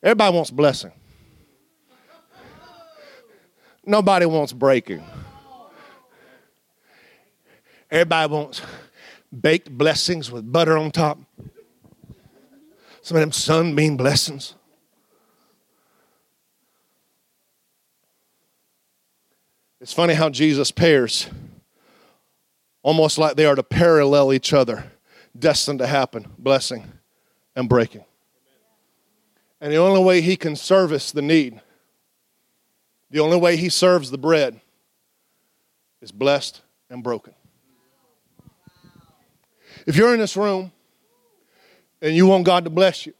Everybody 0.03 0.35
wants 0.35 0.51
blessing. 0.51 0.91
Nobody 3.87 4.25
wants 4.25 4.51
breaking. 4.51 5.01
Everybody 7.89 8.33
wants 8.33 8.61
baked 9.41 9.71
blessings 9.71 10.29
with 10.29 10.51
butter 10.51 10.77
on 10.77 10.91
top. 10.91 11.19
Some 13.01 13.15
of 13.15 13.21
them 13.21 13.31
sunbeam 13.31 13.95
blessings. 13.95 14.55
It's 19.79 19.93
funny 19.93 20.15
how 20.15 20.29
Jesus 20.29 20.69
pairs, 20.69 21.29
almost 22.83 23.17
like 23.17 23.37
they 23.37 23.45
are 23.45 23.55
to 23.55 23.63
parallel 23.63 24.33
each 24.33 24.51
other, 24.51 24.91
destined 25.39 25.79
to 25.79 25.87
happen 25.87 26.27
blessing 26.37 26.91
and 27.55 27.69
breaking. 27.69 28.03
And 29.61 29.71
the 29.71 29.77
only 29.77 30.03
way 30.03 30.19
he 30.19 30.35
can 30.35 30.57
service 30.57 31.13
the 31.13 31.21
need, 31.21 31.61
the 33.09 33.19
only 33.19 33.37
way 33.37 33.57
he 33.57 33.69
serves 33.69 34.11
the 34.11 34.17
bread, 34.17 34.59
is 36.01 36.11
blessed 36.11 36.61
and 36.89 37.03
broken. 37.03 37.33
If 39.85 39.95
you're 39.95 40.13
in 40.13 40.19
this 40.19 40.35
room 40.35 40.71
and 42.01 42.15
you 42.15 42.27
want 42.27 42.45
God 42.45 42.65
to 42.65 42.69
bless 42.69 43.05
you, 43.05 43.13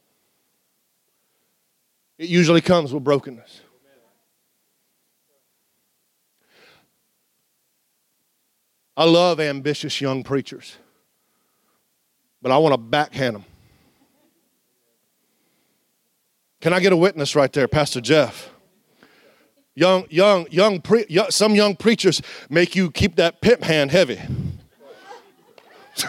it 2.18 2.28
usually 2.28 2.60
comes 2.60 2.92
with 2.92 3.04
brokenness. 3.04 3.62
I 8.96 9.04
love 9.04 9.38
ambitious 9.38 10.00
young 10.00 10.24
preachers, 10.24 10.76
but 12.42 12.50
I 12.50 12.58
want 12.58 12.72
to 12.72 12.78
backhand 12.78 13.36
them. 13.36 13.44
Can 16.60 16.72
I 16.72 16.80
get 16.80 16.92
a 16.92 16.96
witness 16.96 17.36
right 17.36 17.52
there, 17.52 17.68
Pastor 17.68 18.00
Jeff? 18.00 18.50
Young, 19.78 20.06
young, 20.10 20.48
young, 20.50 20.80
pre- 20.80 21.06
young 21.08 21.30
some 21.30 21.54
young 21.54 21.76
preachers 21.76 22.20
make 22.50 22.74
you 22.74 22.90
keep 22.90 23.14
that 23.14 23.40
pimp 23.40 23.62
hand 23.62 23.92
heavy. 23.92 24.20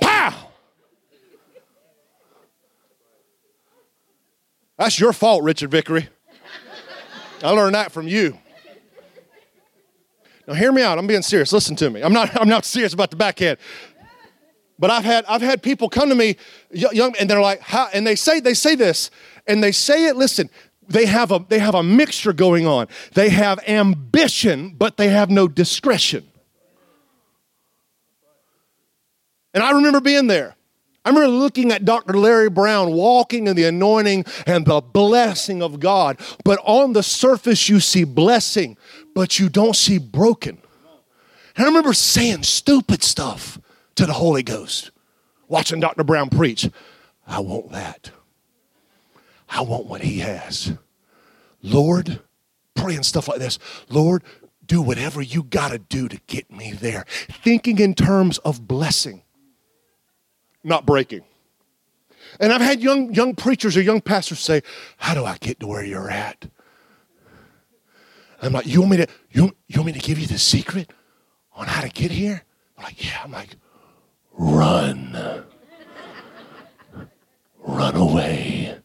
Pow! 0.00 0.34
That's 4.76 4.98
your 4.98 5.12
fault, 5.12 5.44
Richard 5.44 5.70
Vickery. 5.70 6.08
I 7.40 7.50
learned 7.50 7.76
that 7.76 7.92
from 7.92 8.08
you. 8.08 8.36
Now 10.48 10.54
hear 10.54 10.72
me 10.72 10.82
out. 10.82 10.98
I'm 10.98 11.06
being 11.06 11.22
serious. 11.22 11.52
Listen 11.52 11.76
to 11.76 11.88
me. 11.88 12.02
I'm 12.02 12.12
not 12.12 12.36
I'm 12.36 12.48
not 12.48 12.64
serious 12.64 12.94
about 12.94 13.10
the 13.12 13.16
backhand. 13.16 13.58
But 14.78 14.90
I've 14.90 15.04
had 15.04 15.24
I've 15.26 15.42
had 15.42 15.62
people 15.62 15.88
come 15.88 16.08
to 16.08 16.14
me 16.14 16.36
young 16.70 17.14
and 17.18 17.28
they're 17.28 17.40
like, 17.40 17.60
How? 17.60 17.88
and 17.92 18.06
they 18.06 18.14
say 18.14 18.40
they 18.40 18.54
say 18.54 18.74
this 18.74 19.10
and 19.46 19.62
they 19.62 19.72
say 19.72 20.06
it 20.06 20.16
listen, 20.16 20.50
they 20.88 21.06
have 21.06 21.32
a 21.32 21.44
they 21.48 21.58
have 21.58 21.74
a 21.74 21.82
mixture 21.82 22.32
going 22.32 22.66
on. 22.66 22.88
They 23.14 23.28
have 23.30 23.60
ambition, 23.68 24.70
but 24.70 24.96
they 24.96 25.08
have 25.08 25.30
no 25.30 25.48
discretion. 25.48 26.26
And 29.54 29.62
I 29.62 29.72
remember 29.72 30.00
being 30.00 30.26
there. 30.28 30.54
I 31.04 31.10
remember 31.10 31.28
looking 31.28 31.72
at 31.72 31.84
Dr. 31.84 32.12
Larry 32.14 32.50
Brown 32.50 32.92
walking 32.92 33.46
in 33.46 33.56
the 33.56 33.64
anointing 33.64 34.26
and 34.46 34.66
the 34.66 34.82
blessing 34.82 35.62
of 35.62 35.80
God. 35.80 36.20
But 36.44 36.60
on 36.64 36.92
the 36.92 37.02
surface, 37.02 37.68
you 37.68 37.80
see 37.80 38.04
blessing, 38.04 38.76
but 39.14 39.38
you 39.38 39.48
don't 39.48 39.74
see 39.74 39.96
broken. 39.96 40.58
And 41.56 41.64
I 41.64 41.68
remember 41.68 41.94
saying 41.94 42.42
stupid 42.42 43.02
stuff 43.02 43.58
to 43.98 44.06
the 44.06 44.12
Holy 44.12 44.44
Ghost, 44.44 44.92
watching 45.48 45.80
Dr. 45.80 46.04
Brown 46.04 46.30
preach. 46.30 46.70
I 47.26 47.40
want 47.40 47.72
that. 47.72 48.12
I 49.48 49.62
want 49.62 49.86
what 49.86 50.02
he 50.02 50.20
has. 50.20 50.72
Lord, 51.62 52.20
praying 52.76 53.02
stuff 53.02 53.26
like 53.26 53.40
this 53.40 53.58
Lord, 53.88 54.22
do 54.64 54.80
whatever 54.80 55.20
you 55.20 55.42
got 55.42 55.72
to 55.72 55.78
do 55.78 56.06
to 56.06 56.16
get 56.28 56.48
me 56.48 56.72
there. 56.72 57.06
Thinking 57.08 57.80
in 57.80 57.94
terms 57.94 58.38
of 58.38 58.68
blessing 58.68 59.22
not 60.62 60.86
breaking. 60.86 61.22
And 62.38 62.52
I've 62.52 62.60
had 62.60 62.80
young, 62.80 63.12
young 63.12 63.34
preachers 63.34 63.76
or 63.76 63.80
young 63.80 64.00
pastors 64.00 64.38
say, 64.38 64.62
How 64.98 65.14
do 65.14 65.24
I 65.24 65.38
get 65.38 65.58
to 65.58 65.66
where 65.66 65.84
you're 65.84 66.10
at? 66.10 66.48
I'm 68.40 68.52
like, 68.52 68.66
You 68.66 68.80
want 68.82 68.92
me 68.92 68.96
to 68.98 69.08
you, 69.32 69.56
you 69.66 69.80
want 69.80 69.86
me 69.86 69.92
to 69.94 70.06
give 70.06 70.20
you 70.20 70.28
the 70.28 70.38
secret 70.38 70.92
on 71.52 71.66
how 71.66 71.80
to 71.80 71.88
get 71.88 72.12
here? 72.12 72.44
I'm 72.76 72.84
like, 72.84 73.04
yeah. 73.04 73.20
I'm 73.24 73.32
like, 73.32 73.56
run. 74.38 75.44
run 77.58 77.96
away 77.96 78.78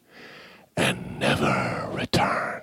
and 0.76 1.18
never 1.18 1.88
return. 1.92 2.62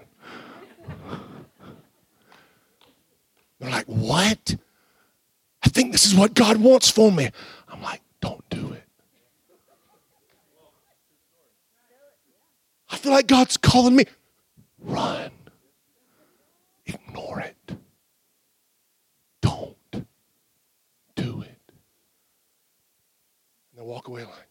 They're 3.60 3.69
like, 3.69 3.86
what? 3.86 4.56
I 5.63 5.69
think 5.69 5.91
this 5.91 6.06
is 6.06 6.15
what 6.15 6.34
God 6.34 6.58
wants 6.58 6.89
for 6.89 7.12
me. 7.12 7.30
I'm 7.69 7.82
like, 7.82 8.01
don't 8.19 8.47
do 8.49 8.73
it. 8.73 8.84
I 12.89 12.97
feel 12.97 13.12
like 13.12 13.27
God's 13.27 13.58
calling 13.58 13.95
me. 13.95 14.06
Run. 14.80 15.32
Ignore 16.86 17.41
it. 17.41 17.77
Don't 19.41 19.77
do 21.15 21.41
it. 21.41 21.62
And 23.82 23.89
walk 23.89 24.08
away 24.10 24.24
like. 24.24 24.48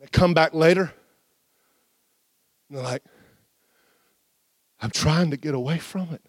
They 0.00 0.06
come 0.06 0.34
back 0.34 0.54
later. 0.54 0.92
And 2.68 2.78
they're 2.78 2.84
like, 2.84 3.02
I'm 4.80 4.92
trying 4.92 5.32
to 5.32 5.36
get 5.36 5.52
away 5.52 5.78
from 5.78 6.14
it. 6.14 6.22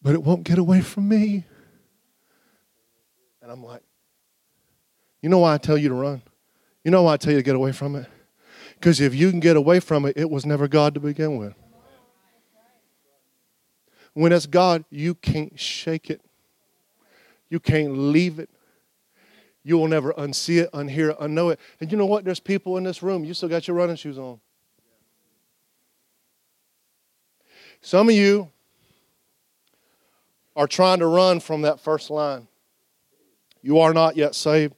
But 0.00 0.14
it 0.14 0.22
won't 0.22 0.44
get 0.44 0.56
away 0.56 0.80
from 0.80 1.10
me. 1.10 1.44
And 3.42 3.52
I'm 3.52 3.62
like, 3.62 3.82
you 5.20 5.28
know 5.28 5.40
why 5.40 5.52
I 5.52 5.58
tell 5.58 5.76
you 5.76 5.90
to 5.90 5.94
run? 5.94 6.22
You 6.84 6.90
know 6.90 7.02
why 7.02 7.12
I 7.12 7.16
tell 7.18 7.32
you 7.32 7.38
to 7.38 7.44
get 7.44 7.54
away 7.54 7.72
from 7.72 7.96
it? 7.96 8.06
Because 8.76 8.98
if 8.98 9.14
you 9.14 9.28
can 9.28 9.40
get 9.40 9.58
away 9.58 9.78
from 9.78 10.06
it, 10.06 10.16
it 10.16 10.30
was 10.30 10.46
never 10.46 10.68
God 10.68 10.94
to 10.94 11.00
begin 11.00 11.36
with. 11.36 11.52
When 14.14 14.32
it's 14.32 14.46
God, 14.46 14.84
you 14.90 15.14
can't 15.14 15.58
shake 15.58 16.10
it. 16.10 16.20
You 17.48 17.60
can't 17.60 17.96
leave 17.96 18.38
it. 18.38 18.50
You 19.64 19.78
will 19.78 19.88
never 19.88 20.12
unsee 20.14 20.62
it, 20.62 20.72
unhear 20.72 21.10
it, 21.10 21.18
unknow 21.18 21.52
it. 21.52 21.60
And 21.80 21.90
you 21.90 21.96
know 21.96 22.06
what? 22.06 22.24
There's 22.24 22.40
people 22.40 22.76
in 22.76 22.84
this 22.84 23.02
room, 23.02 23.24
you 23.24 23.32
still 23.34 23.48
got 23.48 23.68
your 23.68 23.76
running 23.76 23.96
shoes 23.96 24.18
on. 24.18 24.40
Some 27.80 28.08
of 28.08 28.14
you 28.14 28.50
are 30.54 30.66
trying 30.66 30.98
to 30.98 31.06
run 31.06 31.40
from 31.40 31.62
that 31.62 31.80
first 31.80 32.10
line. 32.10 32.48
You 33.62 33.78
are 33.80 33.94
not 33.94 34.16
yet 34.16 34.34
saved 34.34 34.74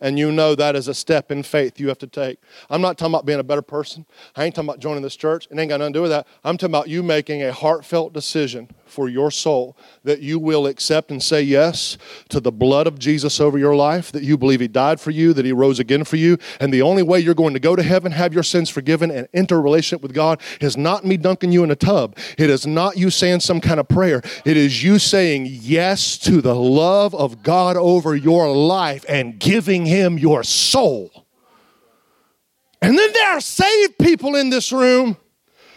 and 0.00 0.18
you 0.18 0.32
know 0.32 0.54
that 0.54 0.76
is 0.76 0.88
a 0.88 0.94
step 0.94 1.30
in 1.30 1.42
faith 1.42 1.78
you 1.80 1.88
have 1.88 1.98
to 1.98 2.06
take. 2.06 2.38
I'm 2.70 2.80
not 2.80 2.98
talking 2.98 3.14
about 3.14 3.26
being 3.26 3.40
a 3.40 3.44
better 3.44 3.62
person. 3.62 4.06
I 4.36 4.44
ain't 4.44 4.54
talking 4.54 4.68
about 4.68 4.80
joining 4.80 5.02
this 5.02 5.16
church. 5.16 5.48
It 5.50 5.58
ain't 5.58 5.68
got 5.68 5.78
nothing 5.78 5.92
to 5.92 5.98
do 5.98 6.02
with 6.02 6.10
that. 6.10 6.26
I'm 6.44 6.56
talking 6.56 6.74
about 6.74 6.88
you 6.88 7.02
making 7.02 7.42
a 7.42 7.52
heartfelt 7.52 8.12
decision 8.12 8.68
for 8.86 9.08
your 9.08 9.30
soul 9.30 9.76
that 10.04 10.20
you 10.20 10.38
will 10.38 10.66
accept 10.66 11.10
and 11.10 11.22
say 11.22 11.42
yes 11.42 11.98
to 12.28 12.40
the 12.40 12.50
blood 12.50 12.86
of 12.86 12.98
Jesus 12.98 13.40
over 13.40 13.58
your 13.58 13.76
life, 13.76 14.10
that 14.12 14.22
you 14.22 14.38
believe 14.38 14.60
He 14.60 14.68
died 14.68 15.00
for 15.00 15.10
you, 15.10 15.32
that 15.34 15.44
He 15.44 15.52
rose 15.52 15.78
again 15.78 16.04
for 16.04 16.16
you. 16.16 16.38
And 16.60 16.72
the 16.72 16.82
only 16.82 17.02
way 17.02 17.20
you're 17.20 17.34
going 17.34 17.54
to 17.54 17.60
go 17.60 17.76
to 17.76 17.82
heaven, 17.82 18.12
have 18.12 18.32
your 18.32 18.42
sins 18.42 18.70
forgiven, 18.70 19.10
and 19.10 19.28
enter 19.34 19.56
a 19.56 19.60
relationship 19.60 20.02
with 20.02 20.14
God 20.14 20.40
is 20.60 20.76
not 20.76 21.04
me 21.04 21.16
dunking 21.16 21.52
you 21.52 21.62
in 21.64 21.70
a 21.70 21.76
tub. 21.76 22.16
It 22.36 22.50
is 22.50 22.66
not 22.66 22.96
you 22.96 23.10
saying 23.10 23.40
some 23.40 23.60
kind 23.60 23.78
of 23.78 23.88
prayer. 23.88 24.22
It 24.44 24.56
is 24.56 24.82
you 24.82 24.98
saying 24.98 25.46
yes 25.48 26.18
to 26.18 26.40
the 26.40 26.54
love 26.54 27.14
of 27.14 27.42
God 27.42 27.76
over 27.76 28.16
your 28.16 28.52
life 28.54 29.04
and 29.08 29.38
giving 29.38 29.86
Him 29.88 30.18
your 30.18 30.44
soul. 30.44 31.26
And 32.80 32.96
then 32.96 33.12
there 33.12 33.30
are 33.30 33.40
saved 33.40 33.98
people 33.98 34.36
in 34.36 34.50
this 34.50 34.70
room 34.70 35.16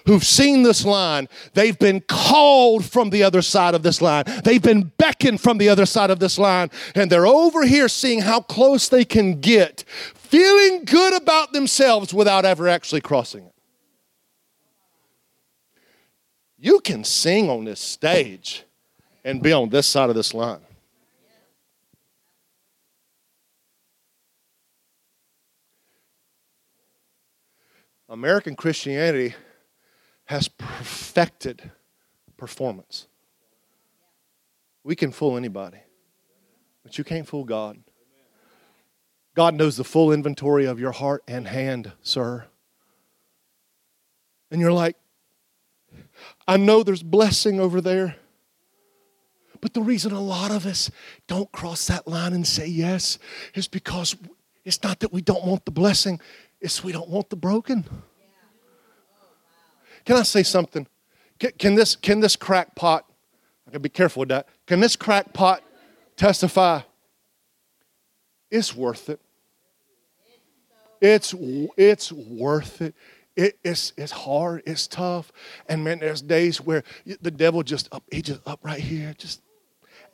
who've 0.05 0.23
seen 0.23 0.63
this 0.63 0.85
line. 0.85 1.27
They've 1.53 1.77
been 1.77 2.01
called 2.01 2.85
from 2.85 3.09
the 3.09 3.23
other 3.23 3.41
side 3.41 3.73
of 3.73 3.83
this 3.83 4.01
line. 4.01 4.25
They've 4.43 4.61
been 4.61 4.91
beckoned 4.97 5.41
from 5.41 5.57
the 5.57 5.69
other 5.69 5.85
side 5.85 6.09
of 6.09 6.19
this 6.19 6.37
line. 6.37 6.69
And 6.95 7.11
they're 7.11 7.27
over 7.27 7.65
here 7.65 7.87
seeing 7.87 8.21
how 8.21 8.41
close 8.41 8.89
they 8.89 9.05
can 9.05 9.39
get, 9.39 9.83
feeling 10.13 10.85
good 10.85 11.19
about 11.19 11.53
themselves 11.53 12.13
without 12.13 12.45
ever 12.45 12.67
actually 12.67 13.01
crossing 13.01 13.45
it. 13.45 13.53
You 16.57 16.79
can 16.79 17.03
sing 17.03 17.49
on 17.49 17.65
this 17.65 17.79
stage 17.79 18.63
and 19.23 19.41
be 19.41 19.51
on 19.51 19.69
this 19.69 19.87
side 19.87 20.09
of 20.09 20.15
this 20.15 20.33
line. 20.33 20.61
American 28.11 28.57
Christianity 28.57 29.35
has 30.25 30.49
perfected 30.49 31.71
performance. 32.35 33.07
We 34.83 34.97
can 34.97 35.13
fool 35.13 35.37
anybody, 35.37 35.77
but 36.83 36.97
you 36.97 37.05
can't 37.05 37.25
fool 37.25 37.45
God. 37.45 37.77
God 39.33 39.55
knows 39.55 39.77
the 39.77 39.85
full 39.85 40.11
inventory 40.11 40.65
of 40.65 40.77
your 40.77 40.91
heart 40.91 41.23
and 41.25 41.47
hand, 41.47 41.93
sir. 42.01 42.47
And 44.51 44.59
you're 44.59 44.73
like, 44.73 44.97
I 46.45 46.57
know 46.57 46.83
there's 46.83 47.03
blessing 47.03 47.61
over 47.61 47.79
there. 47.79 48.17
But 49.61 49.73
the 49.73 49.81
reason 49.81 50.11
a 50.11 50.19
lot 50.19 50.51
of 50.51 50.65
us 50.65 50.91
don't 51.27 51.49
cross 51.53 51.87
that 51.87 52.09
line 52.09 52.33
and 52.33 52.45
say 52.45 52.67
yes 52.67 53.19
is 53.53 53.69
because 53.69 54.17
it's 54.65 54.83
not 54.83 54.99
that 54.99 55.13
we 55.13 55.21
don't 55.21 55.45
want 55.45 55.63
the 55.63 55.71
blessing, 55.71 56.19
it's 56.61 56.83
we 56.83 56.91
don't 56.91 57.09
want 57.09 57.29
the 57.29 57.35
broken. 57.35 57.83
Can 60.05 60.15
I 60.15 60.23
say 60.23 60.43
something? 60.43 60.87
Can, 61.39 61.51
can 61.57 61.75
this, 61.75 61.95
can 61.95 62.19
this 62.19 62.35
crackpot, 62.35 63.05
I 63.67 63.71
gotta 63.71 63.79
be 63.79 63.89
careful 63.89 64.21
with 64.21 64.29
that, 64.29 64.47
can 64.67 64.79
this 64.79 64.95
crackpot 64.95 65.63
testify? 66.15 66.81
It's 68.49 68.75
worth 68.75 69.09
it. 69.09 69.19
It's, 70.99 71.33
it's 71.77 72.11
worth 72.11 72.81
it. 72.81 72.95
it. 73.35 73.57
it's, 73.63 73.93
it's 73.97 74.11
hard, 74.11 74.61
it's 74.67 74.87
tough. 74.87 75.31
And 75.67 75.83
man, 75.83 75.99
there's 75.99 76.21
days 76.21 76.61
where 76.61 76.83
the 77.21 77.31
devil 77.31 77.63
just 77.63 77.87
up, 77.91 78.03
he 78.11 78.21
just 78.21 78.41
up 78.45 78.59
right 78.63 78.79
here, 78.79 79.15
just 79.17 79.41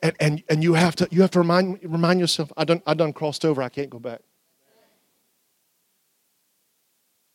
and, 0.02 0.14
and, 0.20 0.42
and 0.48 0.62
you 0.62 0.74
have 0.74 0.94
to 0.96 1.08
you 1.10 1.22
have 1.22 1.32
to 1.32 1.40
remind 1.40 1.80
remind 1.82 2.20
yourself, 2.20 2.52
I 2.56 2.64
done 2.64 2.82
I 2.86 2.94
done 2.94 3.12
crossed 3.12 3.44
over, 3.44 3.60
I 3.60 3.68
can't 3.68 3.90
go 3.90 3.98
back. 3.98 4.20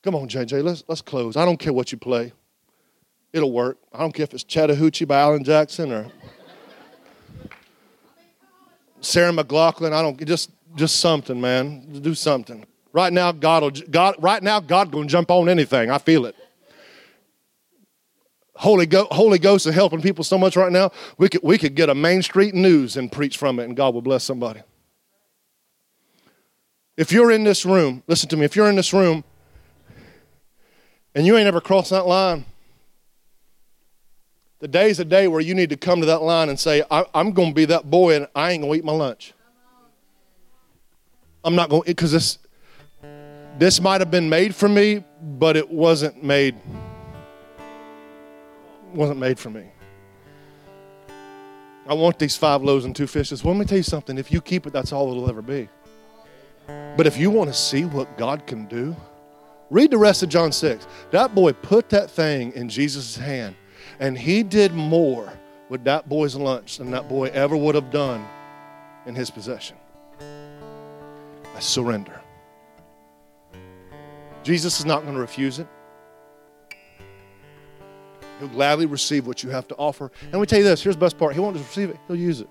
Come 0.04 0.16
on, 0.16 0.28
JJ, 0.28 0.64
let's 0.64 0.84
let's 0.88 1.02
close. 1.02 1.38
I 1.38 1.46
don't 1.46 1.58
care 1.58 1.72
what 1.72 1.92
you 1.94 1.98
play. 1.98 2.34
It'll 3.32 3.54
work. 3.54 3.78
I 3.94 4.00
don't 4.00 4.14
care 4.14 4.26
if 4.26 4.34
it's 4.34 4.44
Chattahoochee 4.44 5.06
by 5.06 5.20
Alan 5.20 5.46
Jackson 5.46 5.92
or 5.94 6.12
Sarah 9.00 9.32
McLachlan. 9.32 9.94
I 9.94 10.02
don't 10.02 10.24
just 10.26 10.52
just 10.76 11.00
something, 11.00 11.40
man. 11.40 12.02
Do 12.02 12.14
something. 12.14 12.66
Right 12.92 13.14
now, 13.14 13.32
God 13.32 13.64
will 13.64 13.72
God. 13.90 14.16
Right 14.20 14.44
now, 14.44 14.60
God 14.60 14.92
gonna 14.92 15.08
jump 15.08 15.32
on 15.32 15.48
anything. 15.48 15.90
I 15.90 15.98
feel 16.00 16.26
it. 16.26 16.36
Holy, 18.56 18.86
Go- 18.86 19.08
Holy 19.10 19.40
Ghost 19.40 19.66
is 19.66 19.74
helping 19.74 20.02
people 20.02 20.24
so 20.24 20.38
much 20.38 20.56
right 20.56 20.72
now. 20.72 20.92
We 21.18 21.30
could 21.30 21.42
we 21.44 21.58
could 21.58 21.76
get 21.76 21.90
a 21.90 21.96
Main 21.96 22.22
Street 22.22 22.54
News 22.54 22.98
and 22.98 23.10
preach 23.10 23.38
from 23.38 23.58
it, 23.58 23.64
and 23.64 23.76
God 23.76 23.94
will 23.94 24.02
bless 24.02 24.26
somebody. 24.26 24.62
If 26.98 27.12
you're 27.12 27.32
in 27.32 27.46
this 27.46 27.66
room, 27.66 28.04
listen 28.06 28.28
to 28.30 28.38
me. 28.38 28.44
If 28.44 28.56
you're 28.56 28.70
in 28.70 28.76
this 28.76 28.94
room 28.94 29.24
and 31.16 31.26
you 31.26 31.38
ain't 31.38 31.48
ever 31.48 31.62
crossed 31.62 31.92
that 31.92 32.08
line, 32.08 32.46
the 34.60 34.68
day's 34.68 35.00
a 35.00 35.06
day 35.06 35.28
where 35.28 35.42
you 35.42 35.54
need 35.54 35.70
to 35.72 35.78
come 35.78 36.00
to 36.00 36.06
that 36.06 36.22
line 36.22 36.50
and 36.50 36.60
say, 36.60 36.84
I, 36.90 37.06
am 37.14 37.32
going 37.34 37.50
to 37.50 37.54
be 37.54 37.66
that 37.66 37.90
boy 37.90 38.16
and 38.16 38.28
I 38.34 38.52
ain't 38.52 38.62
going 38.62 38.74
to 38.74 38.80
eat 38.80 38.86
my 38.86 38.94
lunch. 38.94 39.34
I'm 41.44 41.56
not 41.56 41.70
going 41.70 41.84
to, 41.84 41.88
because 41.88 42.12
this 42.12 42.38
this 43.60 43.80
might 43.80 44.02
have 44.02 44.10
been 44.10 44.30
made 44.30 44.56
for 44.56 44.68
me, 44.68 45.04
but 45.22 45.56
it 45.56 45.70
wasn't 45.70 46.24
made 46.24 46.56
wasn't 48.94 49.20
made 49.20 49.38
for 49.38 49.50
me. 49.50 49.70
I 51.88 51.94
want 51.94 52.18
these 52.18 52.38
five 52.38 52.64
loaves 52.64 52.86
and 52.86 52.96
two 52.96 53.08
fishes. 53.08 53.44
Well, 53.44 53.54
let 53.54 53.60
me 53.60 53.66
tell 53.66 53.78
you 53.78 53.84
something. 53.84 54.18
If 54.18 54.32
you 54.32 54.40
keep 54.40 54.66
it, 54.66 54.72
that's 54.72 54.94
all 54.94 55.12
it'll 55.12 55.30
ever 55.30 55.42
be. 55.42 55.68
But 56.68 57.06
if 57.06 57.18
you 57.18 57.30
want 57.30 57.50
to 57.50 57.54
see 57.54 57.84
what 57.84 58.18
God 58.18 58.48
can 58.48 58.66
do, 58.68 58.96
read 59.74 59.90
the 59.90 59.98
rest 59.98 60.22
of 60.22 60.30
John 60.30 60.52
6. 60.52 60.88
That 61.10 61.34
boy 61.34 61.52
put 61.52 61.90
that 61.90 62.10
thing 62.10 62.54
in 62.54 62.70
Jesus' 62.70 63.18
hand 63.18 63.56
and 64.00 64.18
he 64.18 64.44
did 64.44 64.74
more 64.74 65.34
with 65.68 65.84
that 65.86 66.08
boy's 66.08 66.36
lunch 66.36 66.78
than 66.78 66.92
that 66.92 67.10
boy 67.10 67.30
ever 67.30 67.58
would 67.58 67.74
have 67.74 67.90
done 67.90 68.26
in 69.08 69.16
his 69.16 69.32
possession. 69.32 69.76
I 70.20 71.60
surrender. 71.60 72.22
Jesus 74.44 74.80
is 74.80 74.86
not 74.86 75.02
going 75.02 75.16
to 75.16 75.22
refuse 75.22 75.58
it. 75.58 75.68
He'll 78.40 78.50
gladly 78.50 78.86
receive 78.86 79.26
what 79.26 79.42
you 79.42 79.50
have 79.50 79.68
to 79.70 79.76
offer. 79.76 80.12
And 80.32 80.40
we 80.40 80.46
tell 80.46 80.60
you 80.60 80.66
this 80.66 80.84
here's 80.84 80.96
the 80.96 81.00
best 81.00 81.18
part 81.18 81.34
He 81.34 81.40
won't 81.40 81.56
just 81.56 81.70
receive 81.70 81.90
it, 81.90 81.98
He'll 82.08 82.16
use 82.16 82.42
it. 82.42 82.50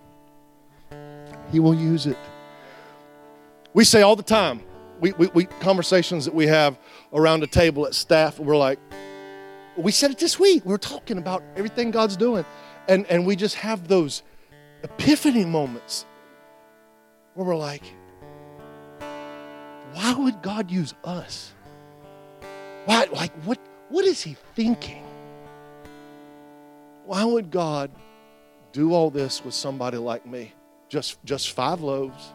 He 1.52 1.60
will 1.60 1.74
use 1.74 2.06
it. 2.06 2.18
We 3.74 3.84
say 3.84 4.02
all 4.02 4.16
the 4.16 4.22
time, 4.22 4.62
we, 5.02 5.12
we, 5.14 5.26
we 5.34 5.44
conversations 5.44 6.24
that 6.24 6.34
we 6.34 6.46
have 6.46 6.78
around 7.12 7.40
the 7.40 7.46
table 7.48 7.86
at 7.86 7.94
staff, 7.94 8.38
we're 8.38 8.56
like, 8.56 8.78
we 9.76 9.90
said 9.90 10.12
it 10.12 10.18
this 10.18 10.38
week. 10.38 10.64
We're 10.64 10.78
talking 10.78 11.18
about 11.18 11.42
everything 11.56 11.90
God's 11.90 12.16
doing. 12.16 12.44
And, 12.88 13.04
and 13.06 13.26
we 13.26 13.34
just 13.34 13.56
have 13.56 13.88
those 13.88 14.22
epiphany 14.84 15.44
moments 15.44 16.06
where 17.34 17.48
we're 17.48 17.56
like, 17.56 17.82
why 19.92 20.14
would 20.16 20.40
God 20.40 20.70
use 20.70 20.94
us? 21.02 21.52
Why, 22.84 23.06
like, 23.12 23.32
what, 23.42 23.58
what 23.88 24.04
is 24.04 24.22
he 24.22 24.36
thinking? 24.54 25.04
Why 27.06 27.24
would 27.24 27.50
God 27.50 27.90
do 28.70 28.94
all 28.94 29.10
this 29.10 29.44
with 29.44 29.54
somebody 29.54 29.96
like 29.96 30.24
me? 30.26 30.52
Just, 30.88 31.18
just 31.24 31.50
five 31.50 31.80
loaves, 31.80 32.32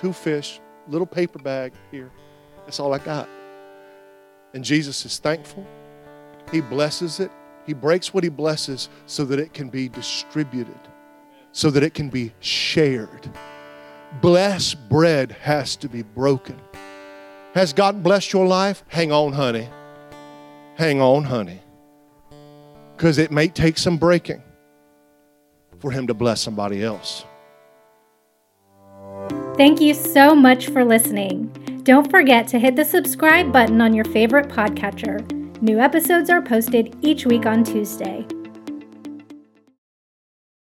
two 0.00 0.12
fish, 0.12 0.60
little 0.88 1.06
paper 1.06 1.38
bag 1.38 1.72
here. 1.90 2.10
That's 2.64 2.80
all 2.80 2.92
I 2.92 2.98
got. 2.98 3.28
And 4.52 4.64
Jesus 4.64 5.04
is 5.04 5.18
thankful. 5.18 5.66
He 6.52 6.60
blesses 6.60 7.20
it. 7.20 7.30
He 7.66 7.72
breaks 7.72 8.12
what 8.12 8.24
He 8.24 8.30
blesses 8.30 8.88
so 9.06 9.24
that 9.24 9.38
it 9.38 9.52
can 9.52 9.68
be 9.68 9.88
distributed, 9.88 10.78
so 11.52 11.70
that 11.70 11.82
it 11.82 11.94
can 11.94 12.08
be 12.10 12.32
shared. 12.40 13.30
Blessed 14.20 14.88
bread 14.88 15.32
has 15.32 15.76
to 15.76 15.88
be 15.88 16.02
broken. 16.02 16.60
Has 17.54 17.72
God 17.72 18.02
blessed 18.02 18.32
your 18.32 18.46
life? 18.46 18.84
Hang 18.88 19.12
on, 19.12 19.32
honey. 19.32 19.68
Hang 20.76 21.00
on, 21.00 21.24
honey. 21.24 21.60
Because 22.96 23.18
it 23.18 23.30
may 23.30 23.48
take 23.48 23.78
some 23.78 23.96
breaking 23.96 24.42
for 25.78 25.90
Him 25.90 26.06
to 26.06 26.14
bless 26.14 26.40
somebody 26.40 26.82
else. 26.82 27.24
Thank 29.56 29.80
you 29.80 29.94
so 29.94 30.34
much 30.34 30.66
for 30.66 30.84
listening. 30.84 31.46
Don't 31.84 32.10
forget 32.10 32.48
to 32.48 32.58
hit 32.58 32.74
the 32.74 32.84
subscribe 32.84 33.52
button 33.52 33.80
on 33.80 33.94
your 33.94 34.04
favorite 34.06 34.48
podcatcher. 34.48 35.22
New 35.62 35.78
episodes 35.78 36.28
are 36.28 36.42
posted 36.42 36.96
each 37.02 37.24
week 37.24 37.46
on 37.46 37.62
Tuesday. 37.62 38.26